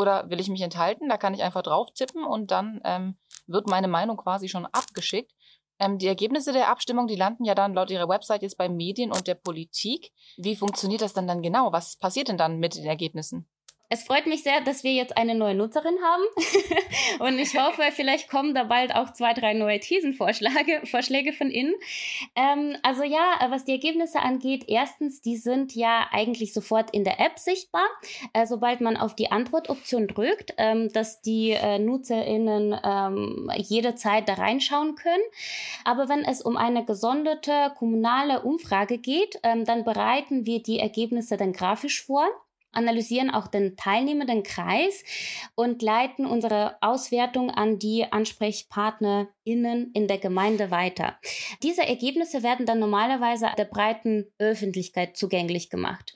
oder 0.00 0.30
will 0.30 0.40
ich 0.40 0.48
mich 0.48 0.62
enthalten? 0.62 1.08
Da 1.08 1.18
kann 1.18 1.34
ich 1.34 1.42
einfach 1.42 1.62
drauf 1.62 1.88
tippen 1.92 2.24
und 2.24 2.50
dann 2.50 2.80
ähm, 2.84 3.18
wird 3.46 3.66
meine 3.68 3.88
Meinung 3.88 4.16
quasi 4.16 4.48
schon 4.48 4.66
abgeschickt. 4.66 5.32
Ähm, 5.78 5.98
die 5.98 6.06
Ergebnisse 6.06 6.52
der 6.52 6.68
Abstimmung, 6.68 7.06
die 7.06 7.16
landen 7.16 7.44
ja 7.44 7.54
dann 7.54 7.74
laut 7.74 7.90
ihrer 7.90 8.08
Website 8.08 8.42
jetzt 8.42 8.56
bei 8.56 8.68
Medien 8.68 9.12
und 9.12 9.26
der 9.26 9.34
Politik. 9.34 10.12
Wie 10.36 10.56
funktioniert 10.56 11.02
das 11.02 11.12
dann 11.12 11.26
dann 11.26 11.42
genau? 11.42 11.72
Was 11.72 11.96
passiert 11.96 12.28
denn 12.28 12.38
dann 12.38 12.58
mit 12.58 12.76
den 12.76 12.86
Ergebnissen? 12.86 13.49
Es 13.92 14.04
freut 14.04 14.26
mich 14.26 14.44
sehr, 14.44 14.60
dass 14.60 14.84
wir 14.84 14.92
jetzt 14.92 15.16
eine 15.16 15.34
neue 15.34 15.56
Nutzerin 15.56 15.96
haben. 16.00 16.22
und 17.18 17.40
ich 17.40 17.58
hoffe, 17.58 17.82
vielleicht 17.90 18.30
kommen 18.30 18.54
da 18.54 18.62
bald 18.62 18.94
auch 18.94 19.12
zwei, 19.12 19.34
drei 19.34 19.52
neue 19.52 19.80
Thesenvorschläge 19.80 20.86
Vorschläge 20.86 21.32
von 21.32 21.50
Ihnen. 21.50 21.74
Ähm, 22.36 22.76
also 22.84 23.02
ja, 23.02 23.20
was 23.48 23.64
die 23.64 23.72
Ergebnisse 23.72 24.20
angeht, 24.20 24.66
erstens, 24.68 25.22
die 25.22 25.36
sind 25.36 25.74
ja 25.74 26.06
eigentlich 26.12 26.52
sofort 26.52 26.92
in 26.92 27.02
der 27.02 27.18
App 27.18 27.40
sichtbar, 27.40 27.84
äh, 28.32 28.46
sobald 28.46 28.80
man 28.80 28.96
auf 28.96 29.16
die 29.16 29.32
Antwortoption 29.32 30.06
drückt, 30.06 30.54
ähm, 30.56 30.92
dass 30.92 31.20
die 31.20 31.50
äh, 31.50 31.80
NutzerInnen 31.80 32.78
ähm, 32.84 33.50
jederzeit 33.56 34.28
da 34.28 34.34
reinschauen 34.34 34.94
können. 34.94 35.24
Aber 35.84 36.08
wenn 36.08 36.24
es 36.24 36.42
um 36.42 36.56
eine 36.56 36.84
gesonderte 36.84 37.72
kommunale 37.76 38.42
Umfrage 38.42 38.98
geht, 38.98 39.40
ähm, 39.42 39.64
dann 39.64 39.82
bereiten 39.82 40.46
wir 40.46 40.62
die 40.62 40.78
Ergebnisse 40.78 41.36
dann 41.36 41.52
grafisch 41.52 42.04
vor 42.04 42.28
analysieren 42.72 43.30
auch 43.30 43.46
den 43.46 43.76
teilnehmenden 43.76 44.42
Kreis 44.42 45.04
und 45.54 45.82
leiten 45.82 46.26
unsere 46.26 46.76
Auswertung 46.80 47.50
an 47.50 47.78
die 47.78 48.06
AnsprechpartnerInnen 48.10 49.92
in 49.92 50.08
der 50.08 50.18
Gemeinde 50.18 50.70
weiter. 50.70 51.18
Diese 51.62 51.82
Ergebnisse 51.82 52.42
werden 52.42 52.66
dann 52.66 52.78
normalerweise 52.78 53.48
der 53.56 53.64
breiten 53.64 54.26
Öffentlichkeit 54.38 55.16
zugänglich 55.16 55.70
gemacht. 55.70 56.14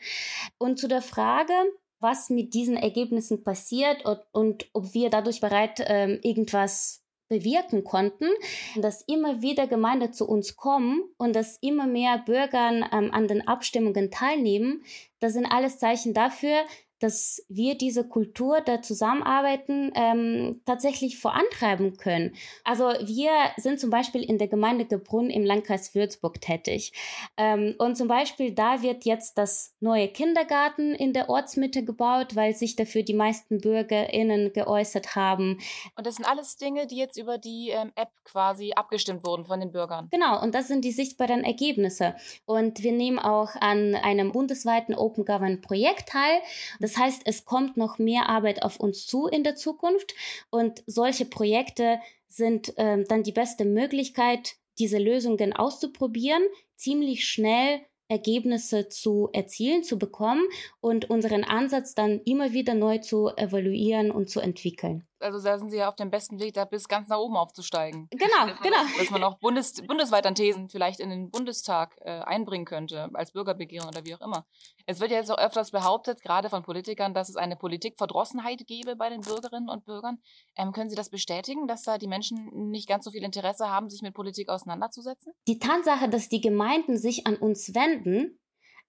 Und 0.59 0.79
zu 0.79 0.89
der 0.89 1.03
Frage, 1.03 1.53
was 2.01 2.31
mit 2.31 2.55
diesen 2.55 2.77
Ergebnissen 2.77 3.45
passiert 3.45 4.05
und, 4.05 4.21
und 4.33 4.67
ob 4.75 4.93
wir 4.95 5.11
dadurch 5.11 5.41
bereit 5.41 5.83
ähm, 5.87 6.21
irgendwas 6.23 7.04
bewirken 7.29 7.85
konnten, 7.85 8.29
dass 8.77 9.03
immer 9.03 9.43
wieder 9.43 9.67
Gemeinden 9.67 10.13
zu 10.13 10.29
uns 10.29 10.57
kommen 10.57 11.03
und 11.17 11.35
dass 11.35 11.59
immer 11.61 11.87
mehr 11.87 12.19
Bürger 12.19 12.71
ähm, 12.71 13.11
an 13.13 13.29
den 13.29 13.47
Abstimmungen 13.47 14.11
teilnehmen, 14.11 14.85
das 15.21 15.33
sind 15.33 15.47
alles 15.47 15.79
Zeichen 15.79 16.13
dafür, 16.13 16.65
dass 17.01 17.45
wir 17.49 17.77
diese 17.77 18.09
Kultur 18.09 18.61
der 18.61 18.83
Zusammenarbeiten 18.83 19.93
ähm, 19.95 20.61
tatsächlich 20.65 21.19
vorantreiben 21.19 21.97
können. 21.97 22.35
Also 22.65 22.85
wir 22.85 23.31
sind 23.57 23.81
zum 23.81 23.91
Beispiel 23.91 24.23
in 24.23 24.39
der 24.39 24.49
Gemeinde 24.49 24.85
Gebrunn 24.85 25.31
im 25.31 25.45
Landkreis 25.45 25.95
Würzburg 25.95 26.41
tätig. 26.41 26.93
Ähm, 27.37 27.75
und 27.79 27.97
zum 27.97 28.09
Beispiel 28.09 28.53
da 28.53 28.83
wird 28.83 29.05
jetzt 29.05 29.39
das 29.39 29.75
neue 29.81 30.09
Kindergarten 30.09 30.95
in 30.95 31.13
der 31.13 31.29
Ortsmitte 31.29 31.85
gebaut, 31.85 32.37
weil 32.37 32.55
sich 32.55 32.77
dafür 32.77 33.03
die 33.03 33.15
meisten 33.15 33.61
BürgerInnen 33.61 34.53
geäußert 34.53 35.17
haben. 35.17 35.59
Und 35.97 36.07
das 36.07 36.17
sind 36.17 36.25
alles 36.25 36.57
Dinge, 36.57 36.87
die 36.87 36.97
jetzt 36.97 37.19
über 37.19 37.39
die 37.39 37.71
ähm, 37.71 37.93
App 37.97 38.11
quasi 38.25 38.73
abgestimmt 38.75 39.25
wurden 39.25 39.45
von 39.45 39.61
den 39.61 39.73
Bürgern. 39.73 40.09
Genau, 40.11 40.43
und 40.43 40.55
das 40.55 40.69
sind 40.69 40.85
die 40.85 40.93
sichtbaren 40.93 41.45
Ergebnisse. 41.45 42.15
Und 42.47 42.83
wir 42.83 42.93
nehmen 42.93 43.19
auch 43.19 43.55
an 43.61 43.95
einem 43.95 44.33
bundesweiten 44.33 44.95
Open 44.95 45.25
Government 45.25 45.63
Projekt 45.63 46.09
teil. 46.09 46.41
Das 46.85 46.99
heißt, 46.99 47.23
es 47.25 47.47
kommt 47.47 47.79
noch 47.79 47.99
mehr 47.99 48.29
Arbeit 48.29 48.63
auf 48.63 48.79
uns 48.79 49.07
zu 49.07 49.27
in 49.27 49.43
der 49.43 49.57
Zukunft. 49.57 50.15
Und 50.51 50.83
solche 50.87 51.25
Projekte 51.25 51.99
sind 52.29 52.77
äh, 52.77 53.03
dann 53.05 53.23
die 53.23 53.33
beste 53.33 53.65
Möglichkeit, 53.65 54.57
diese 54.79 54.99
Lösungen 54.99 55.55
auszuprobieren, 55.55 56.43
ziemlich 56.77 57.27
schnell 57.27 57.81
Ergebnisse 58.09 58.91
zu 58.91 59.31
erzielen, 59.33 59.83
zu 59.83 59.99
bekommen 59.99 60.47
und 60.83 61.09
unseren 61.09 61.43
Ansatz 61.43 61.95
dann 61.95 62.21
immer 62.27 62.53
wieder 62.53 62.75
neu 62.75 62.99
zu 62.99 63.31
evaluieren 63.35 64.11
und 64.11 64.29
zu 64.29 64.41
entwickeln 64.41 65.07
also 65.25 65.43
da 65.43 65.59
sind 65.59 65.71
sie 65.71 65.79
ja 65.79 65.89
auf 65.89 65.97
dem 65.97 66.11
besten 66.11 66.39
Weg, 66.39 66.55
da 66.55 66.65
bis 66.65 66.87
ganz 66.87 67.09
nach 67.09 67.19
oben 67.19 67.37
aufzusteigen. 67.37 68.09
Genau, 68.11 68.55
genau. 68.63 68.83
Dass 68.99 69.11
man 69.11 69.25
auch 69.25 69.39
Bundes, 69.39 69.75
bundesweit 69.87 70.27
an 70.27 70.35
Thesen 70.35 70.69
vielleicht 70.69 71.01
in 71.01 71.11
den 71.11 71.31
Bundestag 71.31 71.97
äh, 72.03 72.21
einbringen 72.21 72.65
könnte, 72.65 73.09
als 73.15 73.33
Bürgerbegehren 73.33 73.89
oder 73.89 74.05
wie 74.05 74.15
auch 74.15 74.21
immer. 74.21 74.47
Es 74.87 75.01
wird 75.01 75.11
ja 75.11 75.19
jetzt 75.19 75.31
auch 75.31 75.39
öfters 75.39 75.71
behauptet, 75.71 76.23
gerade 76.23 76.51
von 76.51 76.63
Politikern, 76.63 77.15
dass 77.15 77.29
es 77.29 77.37
eine 77.37 77.57
Politikverdrossenheit 77.57 78.67
gäbe 78.67 78.97
bei 78.97 79.09
den 79.09 79.23
Bürgerinnen 79.23 79.69
und 79.69 79.85
Bürgern. 79.85 80.19
Ähm, 80.57 80.73
können 80.73 80.91
Sie 80.91 80.97
das 80.97 81.11
bestätigen, 81.11 81.67
dass 81.67 81.83
da 81.83 81.99
die 81.99 82.09
Menschen 82.09 82.51
nicht 82.71 82.89
ganz 82.89 83.05
so 83.05 83.11
viel 83.11 83.25
Interesse 83.25 83.69
haben, 83.71 83.89
sich 83.89 84.03
mit 84.03 84.15
Politik 84.15 84.49
auseinanderzusetzen? 84.49 85.33
Die 85.49 85.59
Tatsache, 85.59 86.09
dass 86.09 86.29
die 86.29 86.41
Gemeinden 86.41 86.99
sich 86.99 87.27
an 87.27 87.37
uns 87.37 87.75
wenden, 87.75 88.39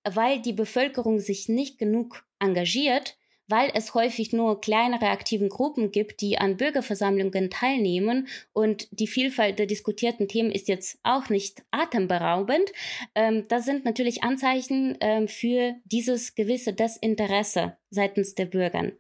weil 0.04 0.42
die 0.42 0.54
Bevölkerung 0.54 1.20
sich 1.20 1.50
nicht 1.50 1.80
genug 1.80 2.26
engagiert, 2.40 3.18
weil 3.48 3.72
es 3.74 3.94
häufig 3.94 4.34
nur 4.34 4.62
kleinere 4.62 5.10
aktiven 5.10 5.50
Gruppen 5.50 5.92
gibt, 5.92 6.22
die 6.22 6.38
an 6.38 6.58
Bürgerversammlungen 6.58 7.50
teilnehmen 7.50 8.28
und 8.54 8.88
die 8.92 9.08
Vielfalt 9.08 9.60
der 9.60 9.66
diskutierten 9.66 10.28
Themen 10.28 10.52
ist 10.52 10.68
jetzt 10.68 11.00
auch 11.04 11.30
nicht 11.30 11.64
atemberaubend. 11.72 12.72
Ähm, 13.14 13.48
das 13.48 13.66
sind 13.66 13.86
natürlich 13.86 14.24
Anzeichen 14.24 14.98
ähm, 15.02 15.28
für 15.28 15.76
dieses 15.86 16.36
gewisse 16.36 16.74
Desinteresse 16.74 17.78
seitens 17.96 18.36
der 18.36 18.46
Bürger. 18.46 18.92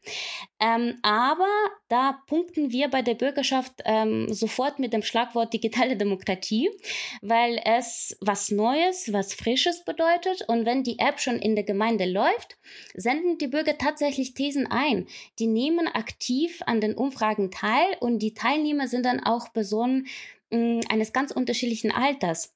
Ähm, 0.59 0.97
aber 1.03 1.47
da 1.89 2.19
punkten 2.25 2.71
wir 2.71 2.87
bei 2.87 3.03
der 3.03 3.13
Bürgerschaft 3.13 3.83
ähm, 3.85 4.33
sofort 4.33 4.79
mit 4.79 4.93
dem 4.93 5.03
Schlagwort 5.03 5.53
digitale 5.53 5.97
Demokratie, 5.97 6.71
weil 7.21 7.61
es 7.63 8.17
was 8.21 8.49
Neues, 8.49 9.13
was 9.13 9.33
Frisches 9.33 9.85
bedeutet. 9.85 10.43
Und 10.47 10.65
wenn 10.65 10.83
die 10.83 10.97
App 10.97 11.19
schon 11.19 11.37
in 11.37 11.55
der 11.55 11.65
Gemeinde 11.65 12.05
läuft, 12.05 12.57
senden 12.95 13.37
die 13.37 13.47
Bürger 13.47 13.77
tatsächlich 13.77 14.33
Thesen 14.33 14.65
ein. 14.65 15.07
Die 15.37 15.47
nehmen 15.47 15.87
aktiv 15.87 16.61
an 16.65 16.81
den 16.81 16.95
Umfragen 16.95 17.51
teil 17.51 17.97
und 17.99 18.19
die 18.19 18.33
Teilnehmer 18.33 18.87
sind 18.87 19.05
dann 19.05 19.19
auch 19.19 19.53
Personen 19.53 20.07
mm, 20.49 20.79
eines 20.89 21.13
ganz 21.13 21.31
unterschiedlichen 21.31 21.91
Alters. 21.91 22.54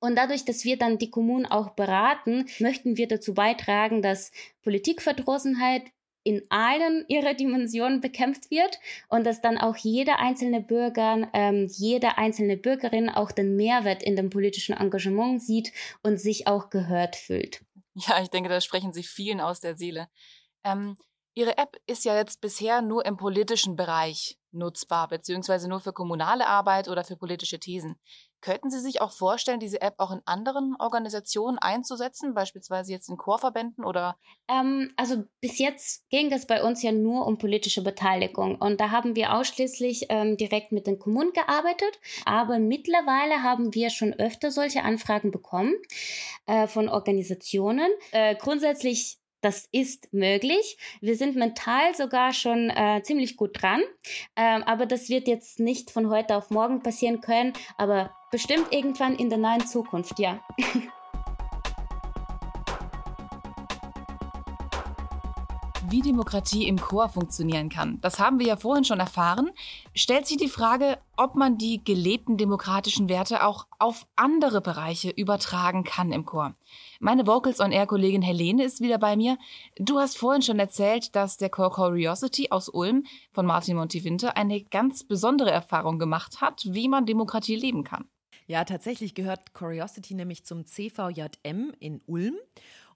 Und 0.00 0.16
dadurch, 0.16 0.44
dass 0.44 0.64
wir 0.64 0.78
dann 0.78 0.98
die 0.98 1.10
Kommunen 1.10 1.46
auch 1.46 1.70
beraten, 1.70 2.46
möchten 2.58 2.96
wir 2.96 3.06
dazu 3.06 3.34
beitragen, 3.34 4.02
dass 4.02 4.32
Politikverdrossenheit 4.62 5.82
in 6.22 6.42
allen 6.50 7.04
ihrer 7.08 7.34
Dimensionen 7.34 8.00
bekämpft 8.00 8.50
wird 8.50 8.78
und 9.08 9.24
dass 9.24 9.40
dann 9.40 9.58
auch 9.58 9.76
jeder 9.76 10.18
einzelne 10.18 10.60
Bürger, 10.60 11.30
ähm, 11.32 11.66
jede 11.70 12.18
einzelne 12.18 12.56
Bürgerin 12.56 13.08
auch 13.08 13.32
den 13.32 13.56
Mehrwert 13.56 14.02
in 14.02 14.16
dem 14.16 14.30
politischen 14.30 14.76
Engagement 14.76 15.42
sieht 15.42 15.72
und 16.02 16.18
sich 16.18 16.46
auch 16.46 16.70
gehört 16.70 17.16
fühlt. 17.16 17.62
Ja, 17.94 18.22
ich 18.22 18.28
denke, 18.28 18.48
da 18.48 18.60
sprechen 18.60 18.92
Sie 18.92 19.02
vielen 19.02 19.40
aus 19.40 19.60
der 19.60 19.76
Seele. 19.76 20.08
Ähm, 20.64 20.96
Ihre 21.34 21.58
App 21.58 21.76
ist 21.86 22.04
ja 22.04 22.16
jetzt 22.16 22.40
bisher 22.40 22.82
nur 22.82 23.06
im 23.06 23.16
politischen 23.16 23.76
Bereich 23.76 24.36
nutzbar, 24.52 25.08
beziehungsweise 25.08 25.68
nur 25.68 25.80
für 25.80 25.92
kommunale 25.92 26.46
Arbeit 26.46 26.88
oder 26.88 27.04
für 27.04 27.16
politische 27.16 27.58
Thesen. 27.58 27.96
Könnten 28.40 28.70
Sie 28.70 28.80
sich 28.80 29.00
auch 29.00 29.12
vorstellen, 29.12 29.60
diese 29.60 29.80
App 29.80 29.94
auch 29.98 30.10
in 30.10 30.20
anderen 30.24 30.74
Organisationen 30.78 31.58
einzusetzen, 31.58 32.34
beispielsweise 32.34 32.92
jetzt 32.92 33.08
in 33.08 33.16
Chorverbänden 33.16 33.84
oder? 33.84 34.16
Ähm, 34.48 34.92
also 34.96 35.24
bis 35.40 35.58
jetzt 35.58 36.08
ging 36.10 36.32
es 36.32 36.46
bei 36.46 36.62
uns 36.62 36.82
ja 36.82 36.92
nur 36.92 37.26
um 37.26 37.38
politische 37.38 37.82
Beteiligung 37.82 38.56
und 38.56 38.80
da 38.80 38.90
haben 38.90 39.14
wir 39.14 39.34
ausschließlich 39.34 40.06
ähm, 40.08 40.36
direkt 40.36 40.72
mit 40.72 40.86
den 40.86 40.98
Kommunen 40.98 41.32
gearbeitet. 41.32 41.98
Aber 42.24 42.58
mittlerweile 42.58 43.42
haben 43.42 43.74
wir 43.74 43.90
schon 43.90 44.12
öfter 44.14 44.50
solche 44.50 44.82
Anfragen 44.82 45.30
bekommen 45.30 45.74
äh, 46.46 46.66
von 46.66 46.88
Organisationen. 46.88 47.90
Äh, 48.12 48.34
grundsätzlich 48.36 49.19
das 49.40 49.68
ist 49.72 50.12
möglich. 50.12 50.76
Wir 51.00 51.16
sind 51.16 51.36
mental 51.36 51.94
sogar 51.94 52.32
schon 52.32 52.70
äh, 52.70 53.02
ziemlich 53.02 53.36
gut 53.36 53.60
dran. 53.60 53.80
Ähm, 54.36 54.62
aber 54.64 54.86
das 54.86 55.08
wird 55.08 55.28
jetzt 55.28 55.60
nicht 55.60 55.90
von 55.90 56.10
heute 56.10 56.36
auf 56.36 56.50
morgen 56.50 56.82
passieren 56.82 57.20
können, 57.20 57.52
aber 57.76 58.14
bestimmt 58.30 58.66
irgendwann 58.70 59.16
in 59.16 59.28
der 59.28 59.38
nahen 59.38 59.66
Zukunft, 59.66 60.18
ja. 60.18 60.40
wie 65.90 66.02
Demokratie 66.02 66.66
im 66.66 66.80
Chor 66.80 67.08
funktionieren 67.08 67.68
kann. 67.68 67.98
Das 68.00 68.18
haben 68.18 68.38
wir 68.38 68.46
ja 68.46 68.56
vorhin 68.56 68.84
schon 68.84 69.00
erfahren. 69.00 69.50
Stellt 69.94 70.26
sich 70.26 70.36
die 70.36 70.48
Frage, 70.48 70.98
ob 71.16 71.34
man 71.34 71.58
die 71.58 71.82
gelebten 71.84 72.36
demokratischen 72.36 73.08
Werte 73.08 73.44
auch 73.44 73.66
auf 73.78 74.06
andere 74.16 74.60
Bereiche 74.60 75.10
übertragen 75.10 75.84
kann 75.84 76.12
im 76.12 76.24
Chor. 76.24 76.54
Meine 77.00 77.26
Vocals 77.26 77.60
on 77.60 77.72
Air 77.72 77.86
Kollegin 77.86 78.22
Helene 78.22 78.64
ist 78.64 78.80
wieder 78.80 78.98
bei 78.98 79.16
mir. 79.16 79.38
Du 79.76 79.98
hast 79.98 80.16
vorhin 80.16 80.42
schon 80.42 80.58
erzählt, 80.58 81.14
dass 81.16 81.36
der 81.36 81.50
Chor 81.50 81.70
Curiosity 81.70 82.48
aus 82.50 82.68
Ulm 82.68 83.04
von 83.32 83.46
Martin 83.46 83.76
Montivinte 83.76 84.36
eine 84.36 84.62
ganz 84.62 85.04
besondere 85.04 85.50
Erfahrung 85.50 85.98
gemacht 85.98 86.40
hat, 86.40 86.62
wie 86.66 86.88
man 86.88 87.06
Demokratie 87.06 87.56
leben 87.56 87.84
kann. 87.84 88.06
Ja, 88.50 88.64
tatsächlich 88.64 89.14
gehört 89.14 89.54
Curiosity 89.54 90.14
nämlich 90.14 90.44
zum 90.44 90.66
CVJM 90.66 91.72
in 91.78 92.00
Ulm. 92.06 92.34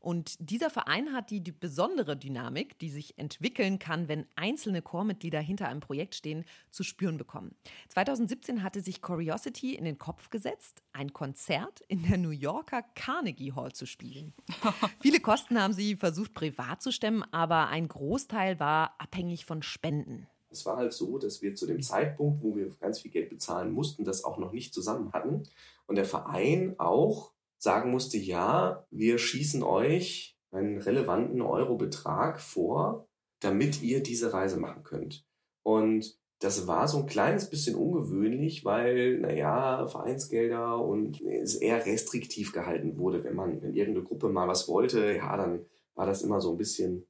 Und 0.04 0.36
dieser 0.38 0.68
Verein 0.68 1.14
hat 1.14 1.30
die, 1.30 1.40
die, 1.40 1.50
besondere 1.50 2.14
Dynamik, 2.14 2.78
die 2.78 2.90
sich 2.90 3.16
entwickeln 3.16 3.78
kann, 3.78 4.06
wenn 4.06 4.26
einzelne 4.36 4.82
Chormitglieder 4.82 5.40
hinter 5.40 5.68
einem 5.68 5.80
Projekt 5.80 6.14
stehen, 6.14 6.44
zu 6.70 6.82
spüren 6.82 7.16
bekommen. 7.16 7.54
2017 7.88 8.62
hatte 8.62 8.82
sich 8.82 9.00
Curiosity 9.00 9.74
in 9.74 9.86
den 9.86 9.96
Kopf 9.96 10.28
gesetzt, 10.28 10.82
ein 10.92 11.14
Konzert 11.14 11.80
in 11.88 12.02
der 12.02 12.18
New 12.18 12.30
Yorker 12.30 12.82
Carnegie 12.94 13.54
Hall 13.54 13.72
zu 13.72 13.86
spielen. 13.86 14.34
Viele 15.00 15.20
Kosten 15.20 15.58
haben 15.58 15.72
sie 15.72 15.96
versucht 15.96 16.34
privat 16.34 16.82
zu 16.82 16.92
stemmen, 16.92 17.24
aber 17.32 17.68
ein 17.68 17.88
Großteil 17.88 18.60
war 18.60 18.96
abhängig 18.98 19.46
von 19.46 19.62
Spenden. 19.62 20.26
Es 20.50 20.66
war 20.66 20.76
halt 20.76 20.92
so, 20.92 21.16
dass 21.16 21.40
wir 21.40 21.54
zu 21.54 21.66
dem 21.66 21.80
Zeitpunkt, 21.80 22.42
wo 22.42 22.54
wir 22.54 22.68
ganz 22.78 23.00
viel 23.00 23.10
Geld 23.10 23.30
bezahlen 23.30 23.72
mussten, 23.72 24.04
das 24.04 24.22
auch 24.22 24.36
noch 24.36 24.52
nicht 24.52 24.74
zusammen 24.74 25.14
hatten. 25.14 25.44
Und 25.86 25.96
der 25.96 26.04
Verein 26.04 26.74
auch 26.78 27.33
sagen 27.64 27.90
musste, 27.90 28.18
ja, 28.18 28.86
wir 28.90 29.18
schießen 29.18 29.64
euch 29.64 30.38
einen 30.52 30.78
relevanten 30.78 31.42
Eurobetrag 31.42 32.40
vor, 32.40 33.08
damit 33.40 33.82
ihr 33.82 34.02
diese 34.02 34.32
Reise 34.32 34.58
machen 34.58 34.84
könnt. 34.84 35.26
Und 35.62 36.16
das 36.38 36.66
war 36.66 36.86
so 36.86 36.98
ein 36.98 37.06
kleines 37.06 37.48
bisschen 37.48 37.74
ungewöhnlich, 37.74 38.64
weil, 38.64 39.18
naja, 39.18 39.88
Vereinsgelder 39.88 40.78
und 40.78 41.20
es 41.22 41.54
eher 41.56 41.84
restriktiv 41.86 42.52
gehalten 42.52 42.98
wurde. 42.98 43.24
Wenn 43.24 43.34
man, 43.34 43.62
wenn 43.62 43.74
irgendeine 43.74 44.06
Gruppe 44.06 44.28
mal 44.28 44.46
was 44.46 44.68
wollte, 44.68 45.12
ja, 45.12 45.36
dann 45.36 45.64
war 45.94 46.06
das 46.06 46.22
immer 46.22 46.40
so 46.40 46.52
ein 46.52 46.58
bisschen, 46.58 47.06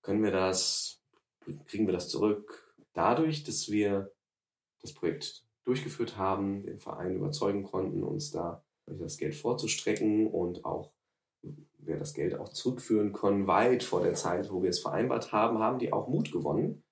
können 0.00 0.22
wir 0.22 0.30
das, 0.30 1.00
kriegen 1.66 1.86
wir 1.86 1.92
das 1.92 2.08
zurück? 2.08 2.74
Dadurch, 2.94 3.44
dass 3.44 3.70
wir 3.70 4.10
das 4.80 4.92
Projekt 4.94 5.44
durchgeführt 5.64 6.16
haben, 6.16 6.62
den 6.64 6.78
Verein 6.78 7.16
überzeugen 7.16 7.62
konnten, 7.62 8.02
uns 8.02 8.30
da 8.30 8.64
das 8.98 9.18
Geld 9.18 9.34
vorzustrecken 9.34 10.26
und 10.26 10.64
auch 10.64 10.92
wir 11.78 11.98
das 11.98 12.14
Geld 12.14 12.38
auch 12.38 12.48
zurückführen 12.48 13.12
können, 13.12 13.46
weit 13.46 13.82
vor 13.82 14.02
der 14.02 14.14
Zeit, 14.14 14.52
wo 14.52 14.62
wir 14.62 14.70
es 14.70 14.80
vereinbart 14.80 15.32
haben, 15.32 15.58
haben 15.58 15.78
die 15.78 15.92
auch 15.92 16.08
Mut 16.08 16.30
gewonnen 16.30 16.84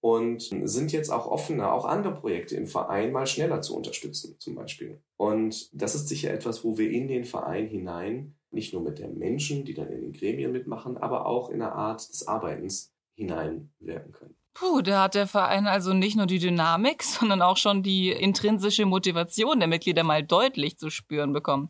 und 0.00 0.42
sind 0.42 0.92
jetzt 0.92 1.10
auch 1.10 1.26
offener, 1.26 1.72
auch 1.72 1.84
andere 1.84 2.14
Projekte 2.14 2.56
im 2.56 2.66
Verein 2.66 3.12
mal 3.12 3.26
schneller 3.26 3.62
zu 3.62 3.76
unterstützen, 3.76 4.36
zum 4.38 4.54
Beispiel. 4.54 5.00
Und 5.16 5.70
das 5.72 5.94
ist 5.94 6.08
sicher 6.08 6.32
etwas, 6.32 6.64
wo 6.64 6.78
wir 6.78 6.90
in 6.90 7.08
den 7.08 7.24
Verein 7.24 7.66
hinein, 7.66 8.36
nicht 8.50 8.72
nur 8.72 8.82
mit 8.82 8.98
den 8.98 9.18
Menschen, 9.18 9.64
die 9.64 9.74
dann 9.74 9.90
in 9.90 10.00
den 10.00 10.12
Gremien 10.12 10.52
mitmachen, 10.52 10.96
aber 10.96 11.26
auch 11.26 11.50
in 11.50 11.58
der 11.58 11.74
Art 11.74 12.08
des 12.08 12.26
Arbeitens 12.26 12.92
hineinwirken 13.14 14.12
können. 14.12 14.36
Puh, 14.58 14.80
da 14.80 15.02
hat 15.02 15.14
der 15.14 15.26
Verein 15.26 15.66
also 15.66 15.92
nicht 15.92 16.16
nur 16.16 16.26
die 16.26 16.38
Dynamik, 16.38 17.02
sondern 17.02 17.42
auch 17.42 17.58
schon 17.58 17.82
die 17.82 18.10
intrinsische 18.10 18.86
Motivation 18.86 19.58
der 19.58 19.68
Mitglieder 19.68 20.02
mal 20.02 20.22
deutlich 20.22 20.78
zu 20.78 20.88
spüren 20.88 21.34
bekommen. 21.34 21.68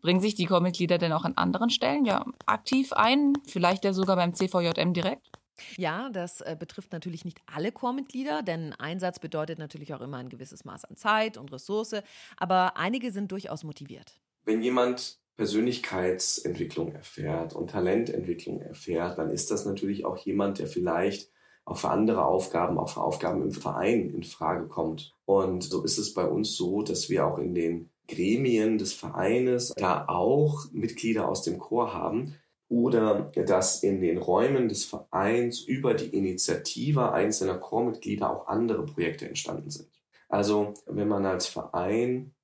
Bringen 0.00 0.20
sich 0.20 0.34
die 0.34 0.46
Chormitglieder 0.46 0.96
denn 0.96 1.12
auch 1.12 1.24
an 1.24 1.34
anderen 1.36 1.68
Stellen 1.68 2.06
ja 2.06 2.24
aktiv 2.46 2.92
ein? 2.94 3.34
Vielleicht 3.46 3.84
ja 3.84 3.92
sogar 3.92 4.16
beim 4.16 4.34
CVJM 4.34 4.94
direkt? 4.94 5.28
Ja, 5.76 6.08
das 6.10 6.40
äh, 6.40 6.56
betrifft 6.58 6.92
natürlich 6.92 7.26
nicht 7.26 7.38
alle 7.46 7.70
Chormitglieder, 7.70 8.42
denn 8.42 8.72
Einsatz 8.72 9.18
bedeutet 9.18 9.58
natürlich 9.58 9.92
auch 9.92 10.00
immer 10.00 10.16
ein 10.16 10.30
gewisses 10.30 10.64
Maß 10.64 10.86
an 10.86 10.96
Zeit 10.96 11.36
und 11.36 11.52
Ressource, 11.52 11.96
aber 12.38 12.78
einige 12.78 13.12
sind 13.12 13.30
durchaus 13.30 13.62
motiviert. 13.62 14.18
Wenn 14.44 14.62
jemand 14.62 15.18
Persönlichkeitsentwicklung 15.36 16.94
erfährt 16.94 17.52
und 17.52 17.70
Talententwicklung 17.70 18.62
erfährt, 18.62 19.18
dann 19.18 19.30
ist 19.30 19.50
das 19.50 19.66
natürlich 19.66 20.04
auch 20.06 20.16
jemand, 20.16 20.58
der 20.58 20.66
vielleicht 20.66 21.30
auch 21.64 21.76
für 21.76 21.90
andere 21.90 22.24
Aufgaben, 22.24 22.78
auch 22.78 22.88
für 22.88 23.02
Aufgaben 23.02 23.42
im 23.42 23.52
Verein 23.52 24.10
in 24.10 24.24
Frage 24.24 24.66
kommt. 24.66 25.14
Und 25.24 25.62
so 25.62 25.82
ist 25.84 25.98
es 25.98 26.14
bei 26.14 26.26
uns 26.26 26.56
so, 26.56 26.82
dass 26.82 27.08
wir 27.08 27.26
auch 27.26 27.38
in 27.38 27.54
den 27.54 27.90
Gremien 28.08 28.78
des 28.78 28.92
Vereines 28.92 29.72
da 29.76 30.04
auch 30.08 30.66
Mitglieder 30.72 31.28
aus 31.28 31.42
dem 31.42 31.58
Chor 31.58 31.94
haben 31.94 32.34
oder 32.68 33.30
dass 33.34 33.82
in 33.82 34.00
den 34.00 34.18
Räumen 34.18 34.68
des 34.68 34.84
Vereins 34.84 35.60
über 35.60 35.94
die 35.94 36.16
Initiative 36.16 37.12
einzelner 37.12 37.58
Chormitglieder 37.58 38.30
auch 38.30 38.48
andere 38.48 38.84
Projekte 38.84 39.28
entstanden 39.28 39.70
sind. 39.70 39.88
Also 40.28 40.74
wenn 40.86 41.08
man 41.08 41.26
als 41.26 41.46
Verein 41.46 42.34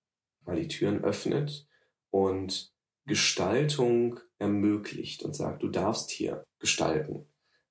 mal 0.44 0.56
die 0.56 0.68
Türen 0.68 1.02
öffnet 1.02 1.66
und 2.10 2.72
Gestaltung 3.06 4.20
ermöglicht 4.38 5.22
und 5.22 5.34
sagt, 5.34 5.62
du 5.62 5.68
darfst 5.68 6.10
hier 6.10 6.44
gestalten, 6.58 7.26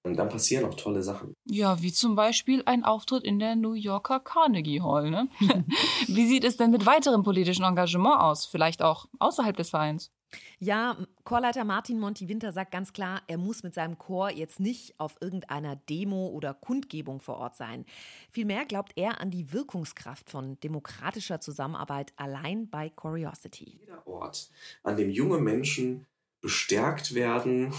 und 0.08 0.17
dann 0.17 0.30
passieren 0.30 0.65
auch 0.65 0.74
tolle 0.74 1.04
Sachen. 1.04 1.34
Ja, 1.46 1.82
wie 1.82 1.91
zum 1.91 2.15
Beispiel 2.15 2.63
ein 2.65 2.84
Auftritt 2.84 3.24
in 3.24 3.39
der 3.39 3.56
New 3.56 3.74
Yorker 3.74 4.20
Carnegie 4.20 4.82
Hall. 4.82 5.10
Ne? 5.10 5.30
wie 6.08 6.28
sieht 6.28 6.43
es 6.43 6.58
denn 6.58 6.72
mit 6.72 6.86
weiterem 6.86 7.24
politischen 7.24 7.63
Engagement 7.63 8.20
aus? 8.20 8.46
Vielleicht 8.46 8.82
auch 8.82 9.08
außerhalb 9.20 9.56
des 9.56 9.70
Vereins? 9.70 10.12
Ja, 10.60 10.98
Chorleiter 11.24 11.63
Martin 11.63 12.00
Monti-Winter 12.00 12.52
sagt 12.52 12.72
ganz 12.72 12.91
klar, 12.91 13.22
er 13.28 13.38
muss 13.38 13.63
mit 13.63 13.74
seinem 13.74 13.98
Chor 13.98 14.30
jetzt 14.30 14.60
nicht 14.60 15.00
auf 15.00 15.15
irgendeiner 15.22 15.76
Demo 15.76 16.28
oder 16.28 16.54
Kundgebung 16.54 17.22
vor 17.22 17.38
Ort 17.38 17.56
sein. 17.56 17.86
Vielmehr 18.32 18.65
glaubt 18.65 18.93
er 18.96 19.22
an 19.22 19.32
die 19.32 19.54
Wirkungskraft 19.54 20.30
von 20.30 20.60
demokratischer 20.60 21.39
Zusammenarbeit 21.39 22.12
allein 22.17 22.70
bei 22.70 22.89
Curiosity. 22.89 23.78
Jeder 23.80 24.06
Ort, 24.08 24.50
an 24.84 24.98
dem 24.98 25.10
junge 25.10 25.38
Menschen 25.38 26.06
bestärkt 26.41 27.13
werden, 27.13 27.74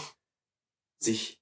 sich 0.99 1.39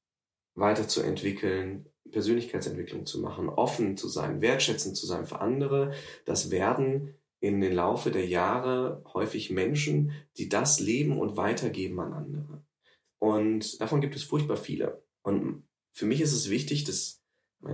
weiterzuentwickeln, 0.56 1.88
Persönlichkeitsentwicklung 2.10 3.06
zu 3.06 3.20
machen, 3.20 3.48
offen 3.48 3.96
zu 3.96 4.08
sein, 4.08 4.40
wertschätzend 4.40 4.96
zu 4.96 5.06
sein 5.06 5.26
für 5.26 5.40
andere. 5.40 5.92
Das 6.24 6.50
werden 6.50 7.14
in 7.40 7.60
den 7.60 7.72
Laufe 7.72 8.10
der 8.10 8.26
Jahre 8.26 9.02
häufig 9.12 9.50
Menschen, 9.50 10.12
die 10.38 10.48
das 10.48 10.80
leben 10.80 11.18
und 11.18 11.36
weitergeben 11.36 12.00
an 12.00 12.12
andere. 12.12 12.64
Und 13.18 13.80
davon 13.80 14.00
gibt 14.00 14.16
es 14.16 14.24
furchtbar 14.24 14.56
viele. 14.56 15.02
Und 15.22 15.64
für 15.92 16.06
mich 16.06 16.20
ist 16.20 16.32
es 16.32 16.50
wichtig, 16.50 16.84
dass, 16.84 17.22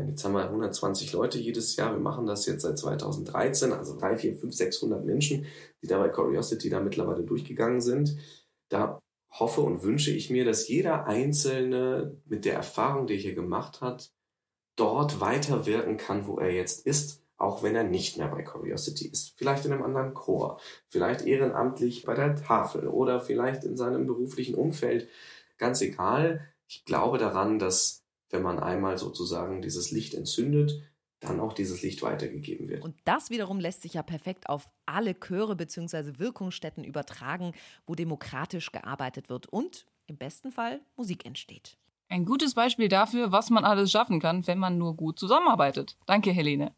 jetzt 0.08 0.24
haben 0.24 0.34
wir 0.34 0.44
120 0.44 1.12
Leute 1.12 1.38
jedes 1.38 1.76
Jahr, 1.76 1.92
wir 1.92 2.00
machen 2.00 2.26
das 2.26 2.46
jetzt 2.46 2.62
seit 2.62 2.78
2013, 2.78 3.72
also 3.72 3.98
3, 3.98 4.16
4, 4.16 4.36
5, 4.36 4.54
600 4.54 5.04
Menschen, 5.04 5.46
die 5.82 5.86
da 5.86 5.98
bei 5.98 6.08
Curiosity 6.08 6.68
da 6.68 6.80
mittlerweile 6.80 7.24
durchgegangen 7.24 7.80
sind. 7.80 8.16
Da 8.68 9.00
hoffe 9.32 9.62
und 9.62 9.82
wünsche 9.82 10.10
ich 10.10 10.30
mir, 10.30 10.44
dass 10.44 10.68
jeder 10.68 11.06
Einzelne 11.06 12.16
mit 12.26 12.44
der 12.44 12.54
Erfahrung, 12.54 13.06
die 13.06 13.14
er 13.14 13.20
hier 13.20 13.34
gemacht 13.34 13.80
hat, 13.80 14.12
dort 14.76 15.20
weiterwirken 15.20 15.96
kann, 15.96 16.26
wo 16.26 16.38
er 16.38 16.52
jetzt 16.52 16.86
ist, 16.86 17.22
auch 17.36 17.62
wenn 17.62 17.74
er 17.74 17.84
nicht 17.84 18.18
mehr 18.18 18.28
bei 18.28 18.42
Curiosity 18.42 19.08
ist. 19.08 19.34
Vielleicht 19.36 19.64
in 19.64 19.72
einem 19.72 19.82
anderen 19.82 20.14
Chor, 20.14 20.60
vielleicht 20.88 21.26
ehrenamtlich 21.26 22.04
bei 22.04 22.14
der 22.14 22.36
Tafel 22.36 22.86
oder 22.86 23.20
vielleicht 23.20 23.64
in 23.64 23.76
seinem 23.76 24.06
beruflichen 24.06 24.54
Umfeld. 24.54 25.08
Ganz 25.58 25.80
egal. 25.80 26.46
Ich 26.68 26.84
glaube 26.84 27.18
daran, 27.18 27.58
dass 27.58 28.04
wenn 28.30 28.42
man 28.42 28.58
einmal 28.58 28.96
sozusagen 28.96 29.60
dieses 29.60 29.90
Licht 29.90 30.14
entzündet, 30.14 30.82
dann 31.22 31.40
auch 31.40 31.52
dieses 31.52 31.82
Licht 31.82 32.02
weitergegeben 32.02 32.68
wird. 32.68 32.82
Und 32.82 32.96
das 33.04 33.30
wiederum 33.30 33.60
lässt 33.60 33.82
sich 33.82 33.94
ja 33.94 34.02
perfekt 34.02 34.48
auf 34.48 34.68
alle 34.86 35.14
Chöre 35.18 35.56
bzw. 35.56 36.18
Wirkungsstätten 36.18 36.84
übertragen, 36.84 37.52
wo 37.86 37.94
demokratisch 37.94 38.72
gearbeitet 38.72 39.28
wird 39.28 39.46
und 39.46 39.86
im 40.06 40.18
besten 40.18 40.50
Fall 40.50 40.80
Musik 40.96 41.24
entsteht. 41.24 41.78
Ein 42.08 42.26
gutes 42.26 42.54
Beispiel 42.54 42.88
dafür, 42.88 43.32
was 43.32 43.48
man 43.48 43.64
alles 43.64 43.90
schaffen 43.90 44.20
kann, 44.20 44.46
wenn 44.46 44.58
man 44.58 44.76
nur 44.76 44.96
gut 44.96 45.18
zusammenarbeitet. 45.18 45.96
Danke, 46.06 46.30
Helene. 46.30 46.74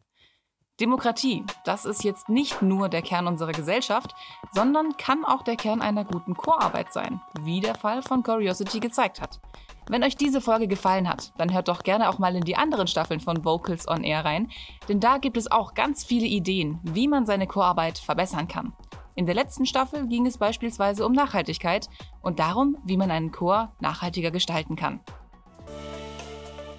Demokratie, 0.80 1.44
das 1.64 1.85
ist 1.85 2.02
jetzt 2.02 2.28
nicht 2.28 2.61
nur 2.61 2.88
der 2.88 3.02
Kern 3.02 3.28
unserer 3.28 3.52
Gesellschaft, 3.52 4.12
sondern 4.52 4.96
kann 4.96 5.24
auch 5.24 5.42
der 5.42 5.57
Kern 5.57 5.80
einer 5.80 6.04
guten 6.04 6.35
Chorarbeit 6.35 6.92
sein, 6.92 7.20
wie 7.42 7.61
der 7.61 7.76
Fall 7.76 8.02
von 8.02 8.22
Curiosity 8.24 8.80
gezeigt 8.80 9.20
hat. 9.20 9.40
Wenn 9.88 10.03
euch 10.03 10.16
diese 10.16 10.40
Folge 10.40 10.66
gefallen 10.66 11.09
hat, 11.09 11.33
dann 11.37 11.53
hört 11.53 11.68
doch 11.68 11.83
gerne 11.83 12.09
auch 12.09 12.18
mal 12.18 12.35
in 12.37 12.44
die 12.44 12.57
anderen 12.57 12.87
Staffeln 12.87 13.20
von 13.20 13.44
Vocals 13.44 13.87
on 13.87 14.03
Air 14.03 14.25
rein, 14.25 14.51
denn 14.88 14.99
da 14.99 15.18
gibt 15.18 15.37
es 15.37 15.51
auch 15.51 15.75
ganz 15.75 16.05
viele 16.05 16.27
Ideen, 16.27 16.81
wie 16.83 17.07
man 17.07 17.27
seine 17.27 17.47
Chorarbeit 17.47 17.99
verbessern 17.99 18.49
kann. 18.49 18.73
In 19.14 19.27
der 19.27 19.35
letzten 19.35 19.66
Staffel 19.66 20.09
ging 20.09 20.27
es 20.27 20.38
beispielsweise 20.38 21.05
um 21.05 21.12
Nachhaltigkeit 21.12 21.88
und 22.23 22.38
darum, 22.38 22.79
wie 22.85 22.97
man 22.97 23.11
einen 23.11 23.31
Chor 23.31 23.73
nachhaltiger 23.81 24.31
gestalten 24.31 24.75
kann. 24.75 25.01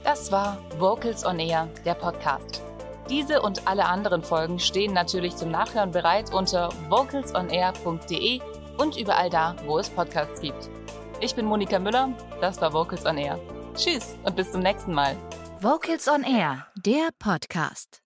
Das 0.04 0.32
war 0.32 0.58
Vocals 0.80 1.26
on 1.26 1.39
Air, 1.39 1.70
der 1.86 1.94
Podcast. 1.94 2.63
Diese 3.10 3.41
und 3.41 3.68
alle 3.68 3.86
anderen 3.86 4.24
Folgen 4.24 4.60
stehen 4.60 4.94
natürlich 4.94 5.36
zum 5.36 5.52
Nachhören 5.52 5.91
bereit 5.91 6.34
unter 6.34 6.70
vocalsonair.de 6.89 8.41
und 8.78 8.98
überall 8.98 9.30
da, 9.30 9.56
wo 9.65 9.78
es 9.78 9.89
Podcasts 9.89 10.41
gibt. 10.41 10.70
Ich 11.26 11.34
bin 11.34 11.48
Monika 11.48 11.80
Müller, 11.80 12.14
das 12.40 12.62
war 12.62 12.72
Vocals 12.72 13.04
on 13.04 13.18
Air. 13.18 13.40
Tschüss 13.74 14.16
und 14.22 14.36
bis 14.36 14.52
zum 14.52 14.62
nächsten 14.62 14.94
Mal. 14.94 15.18
Vocals 15.60 16.08
on 16.08 16.22
Air, 16.22 16.68
der 16.76 17.10
Podcast. 17.18 18.05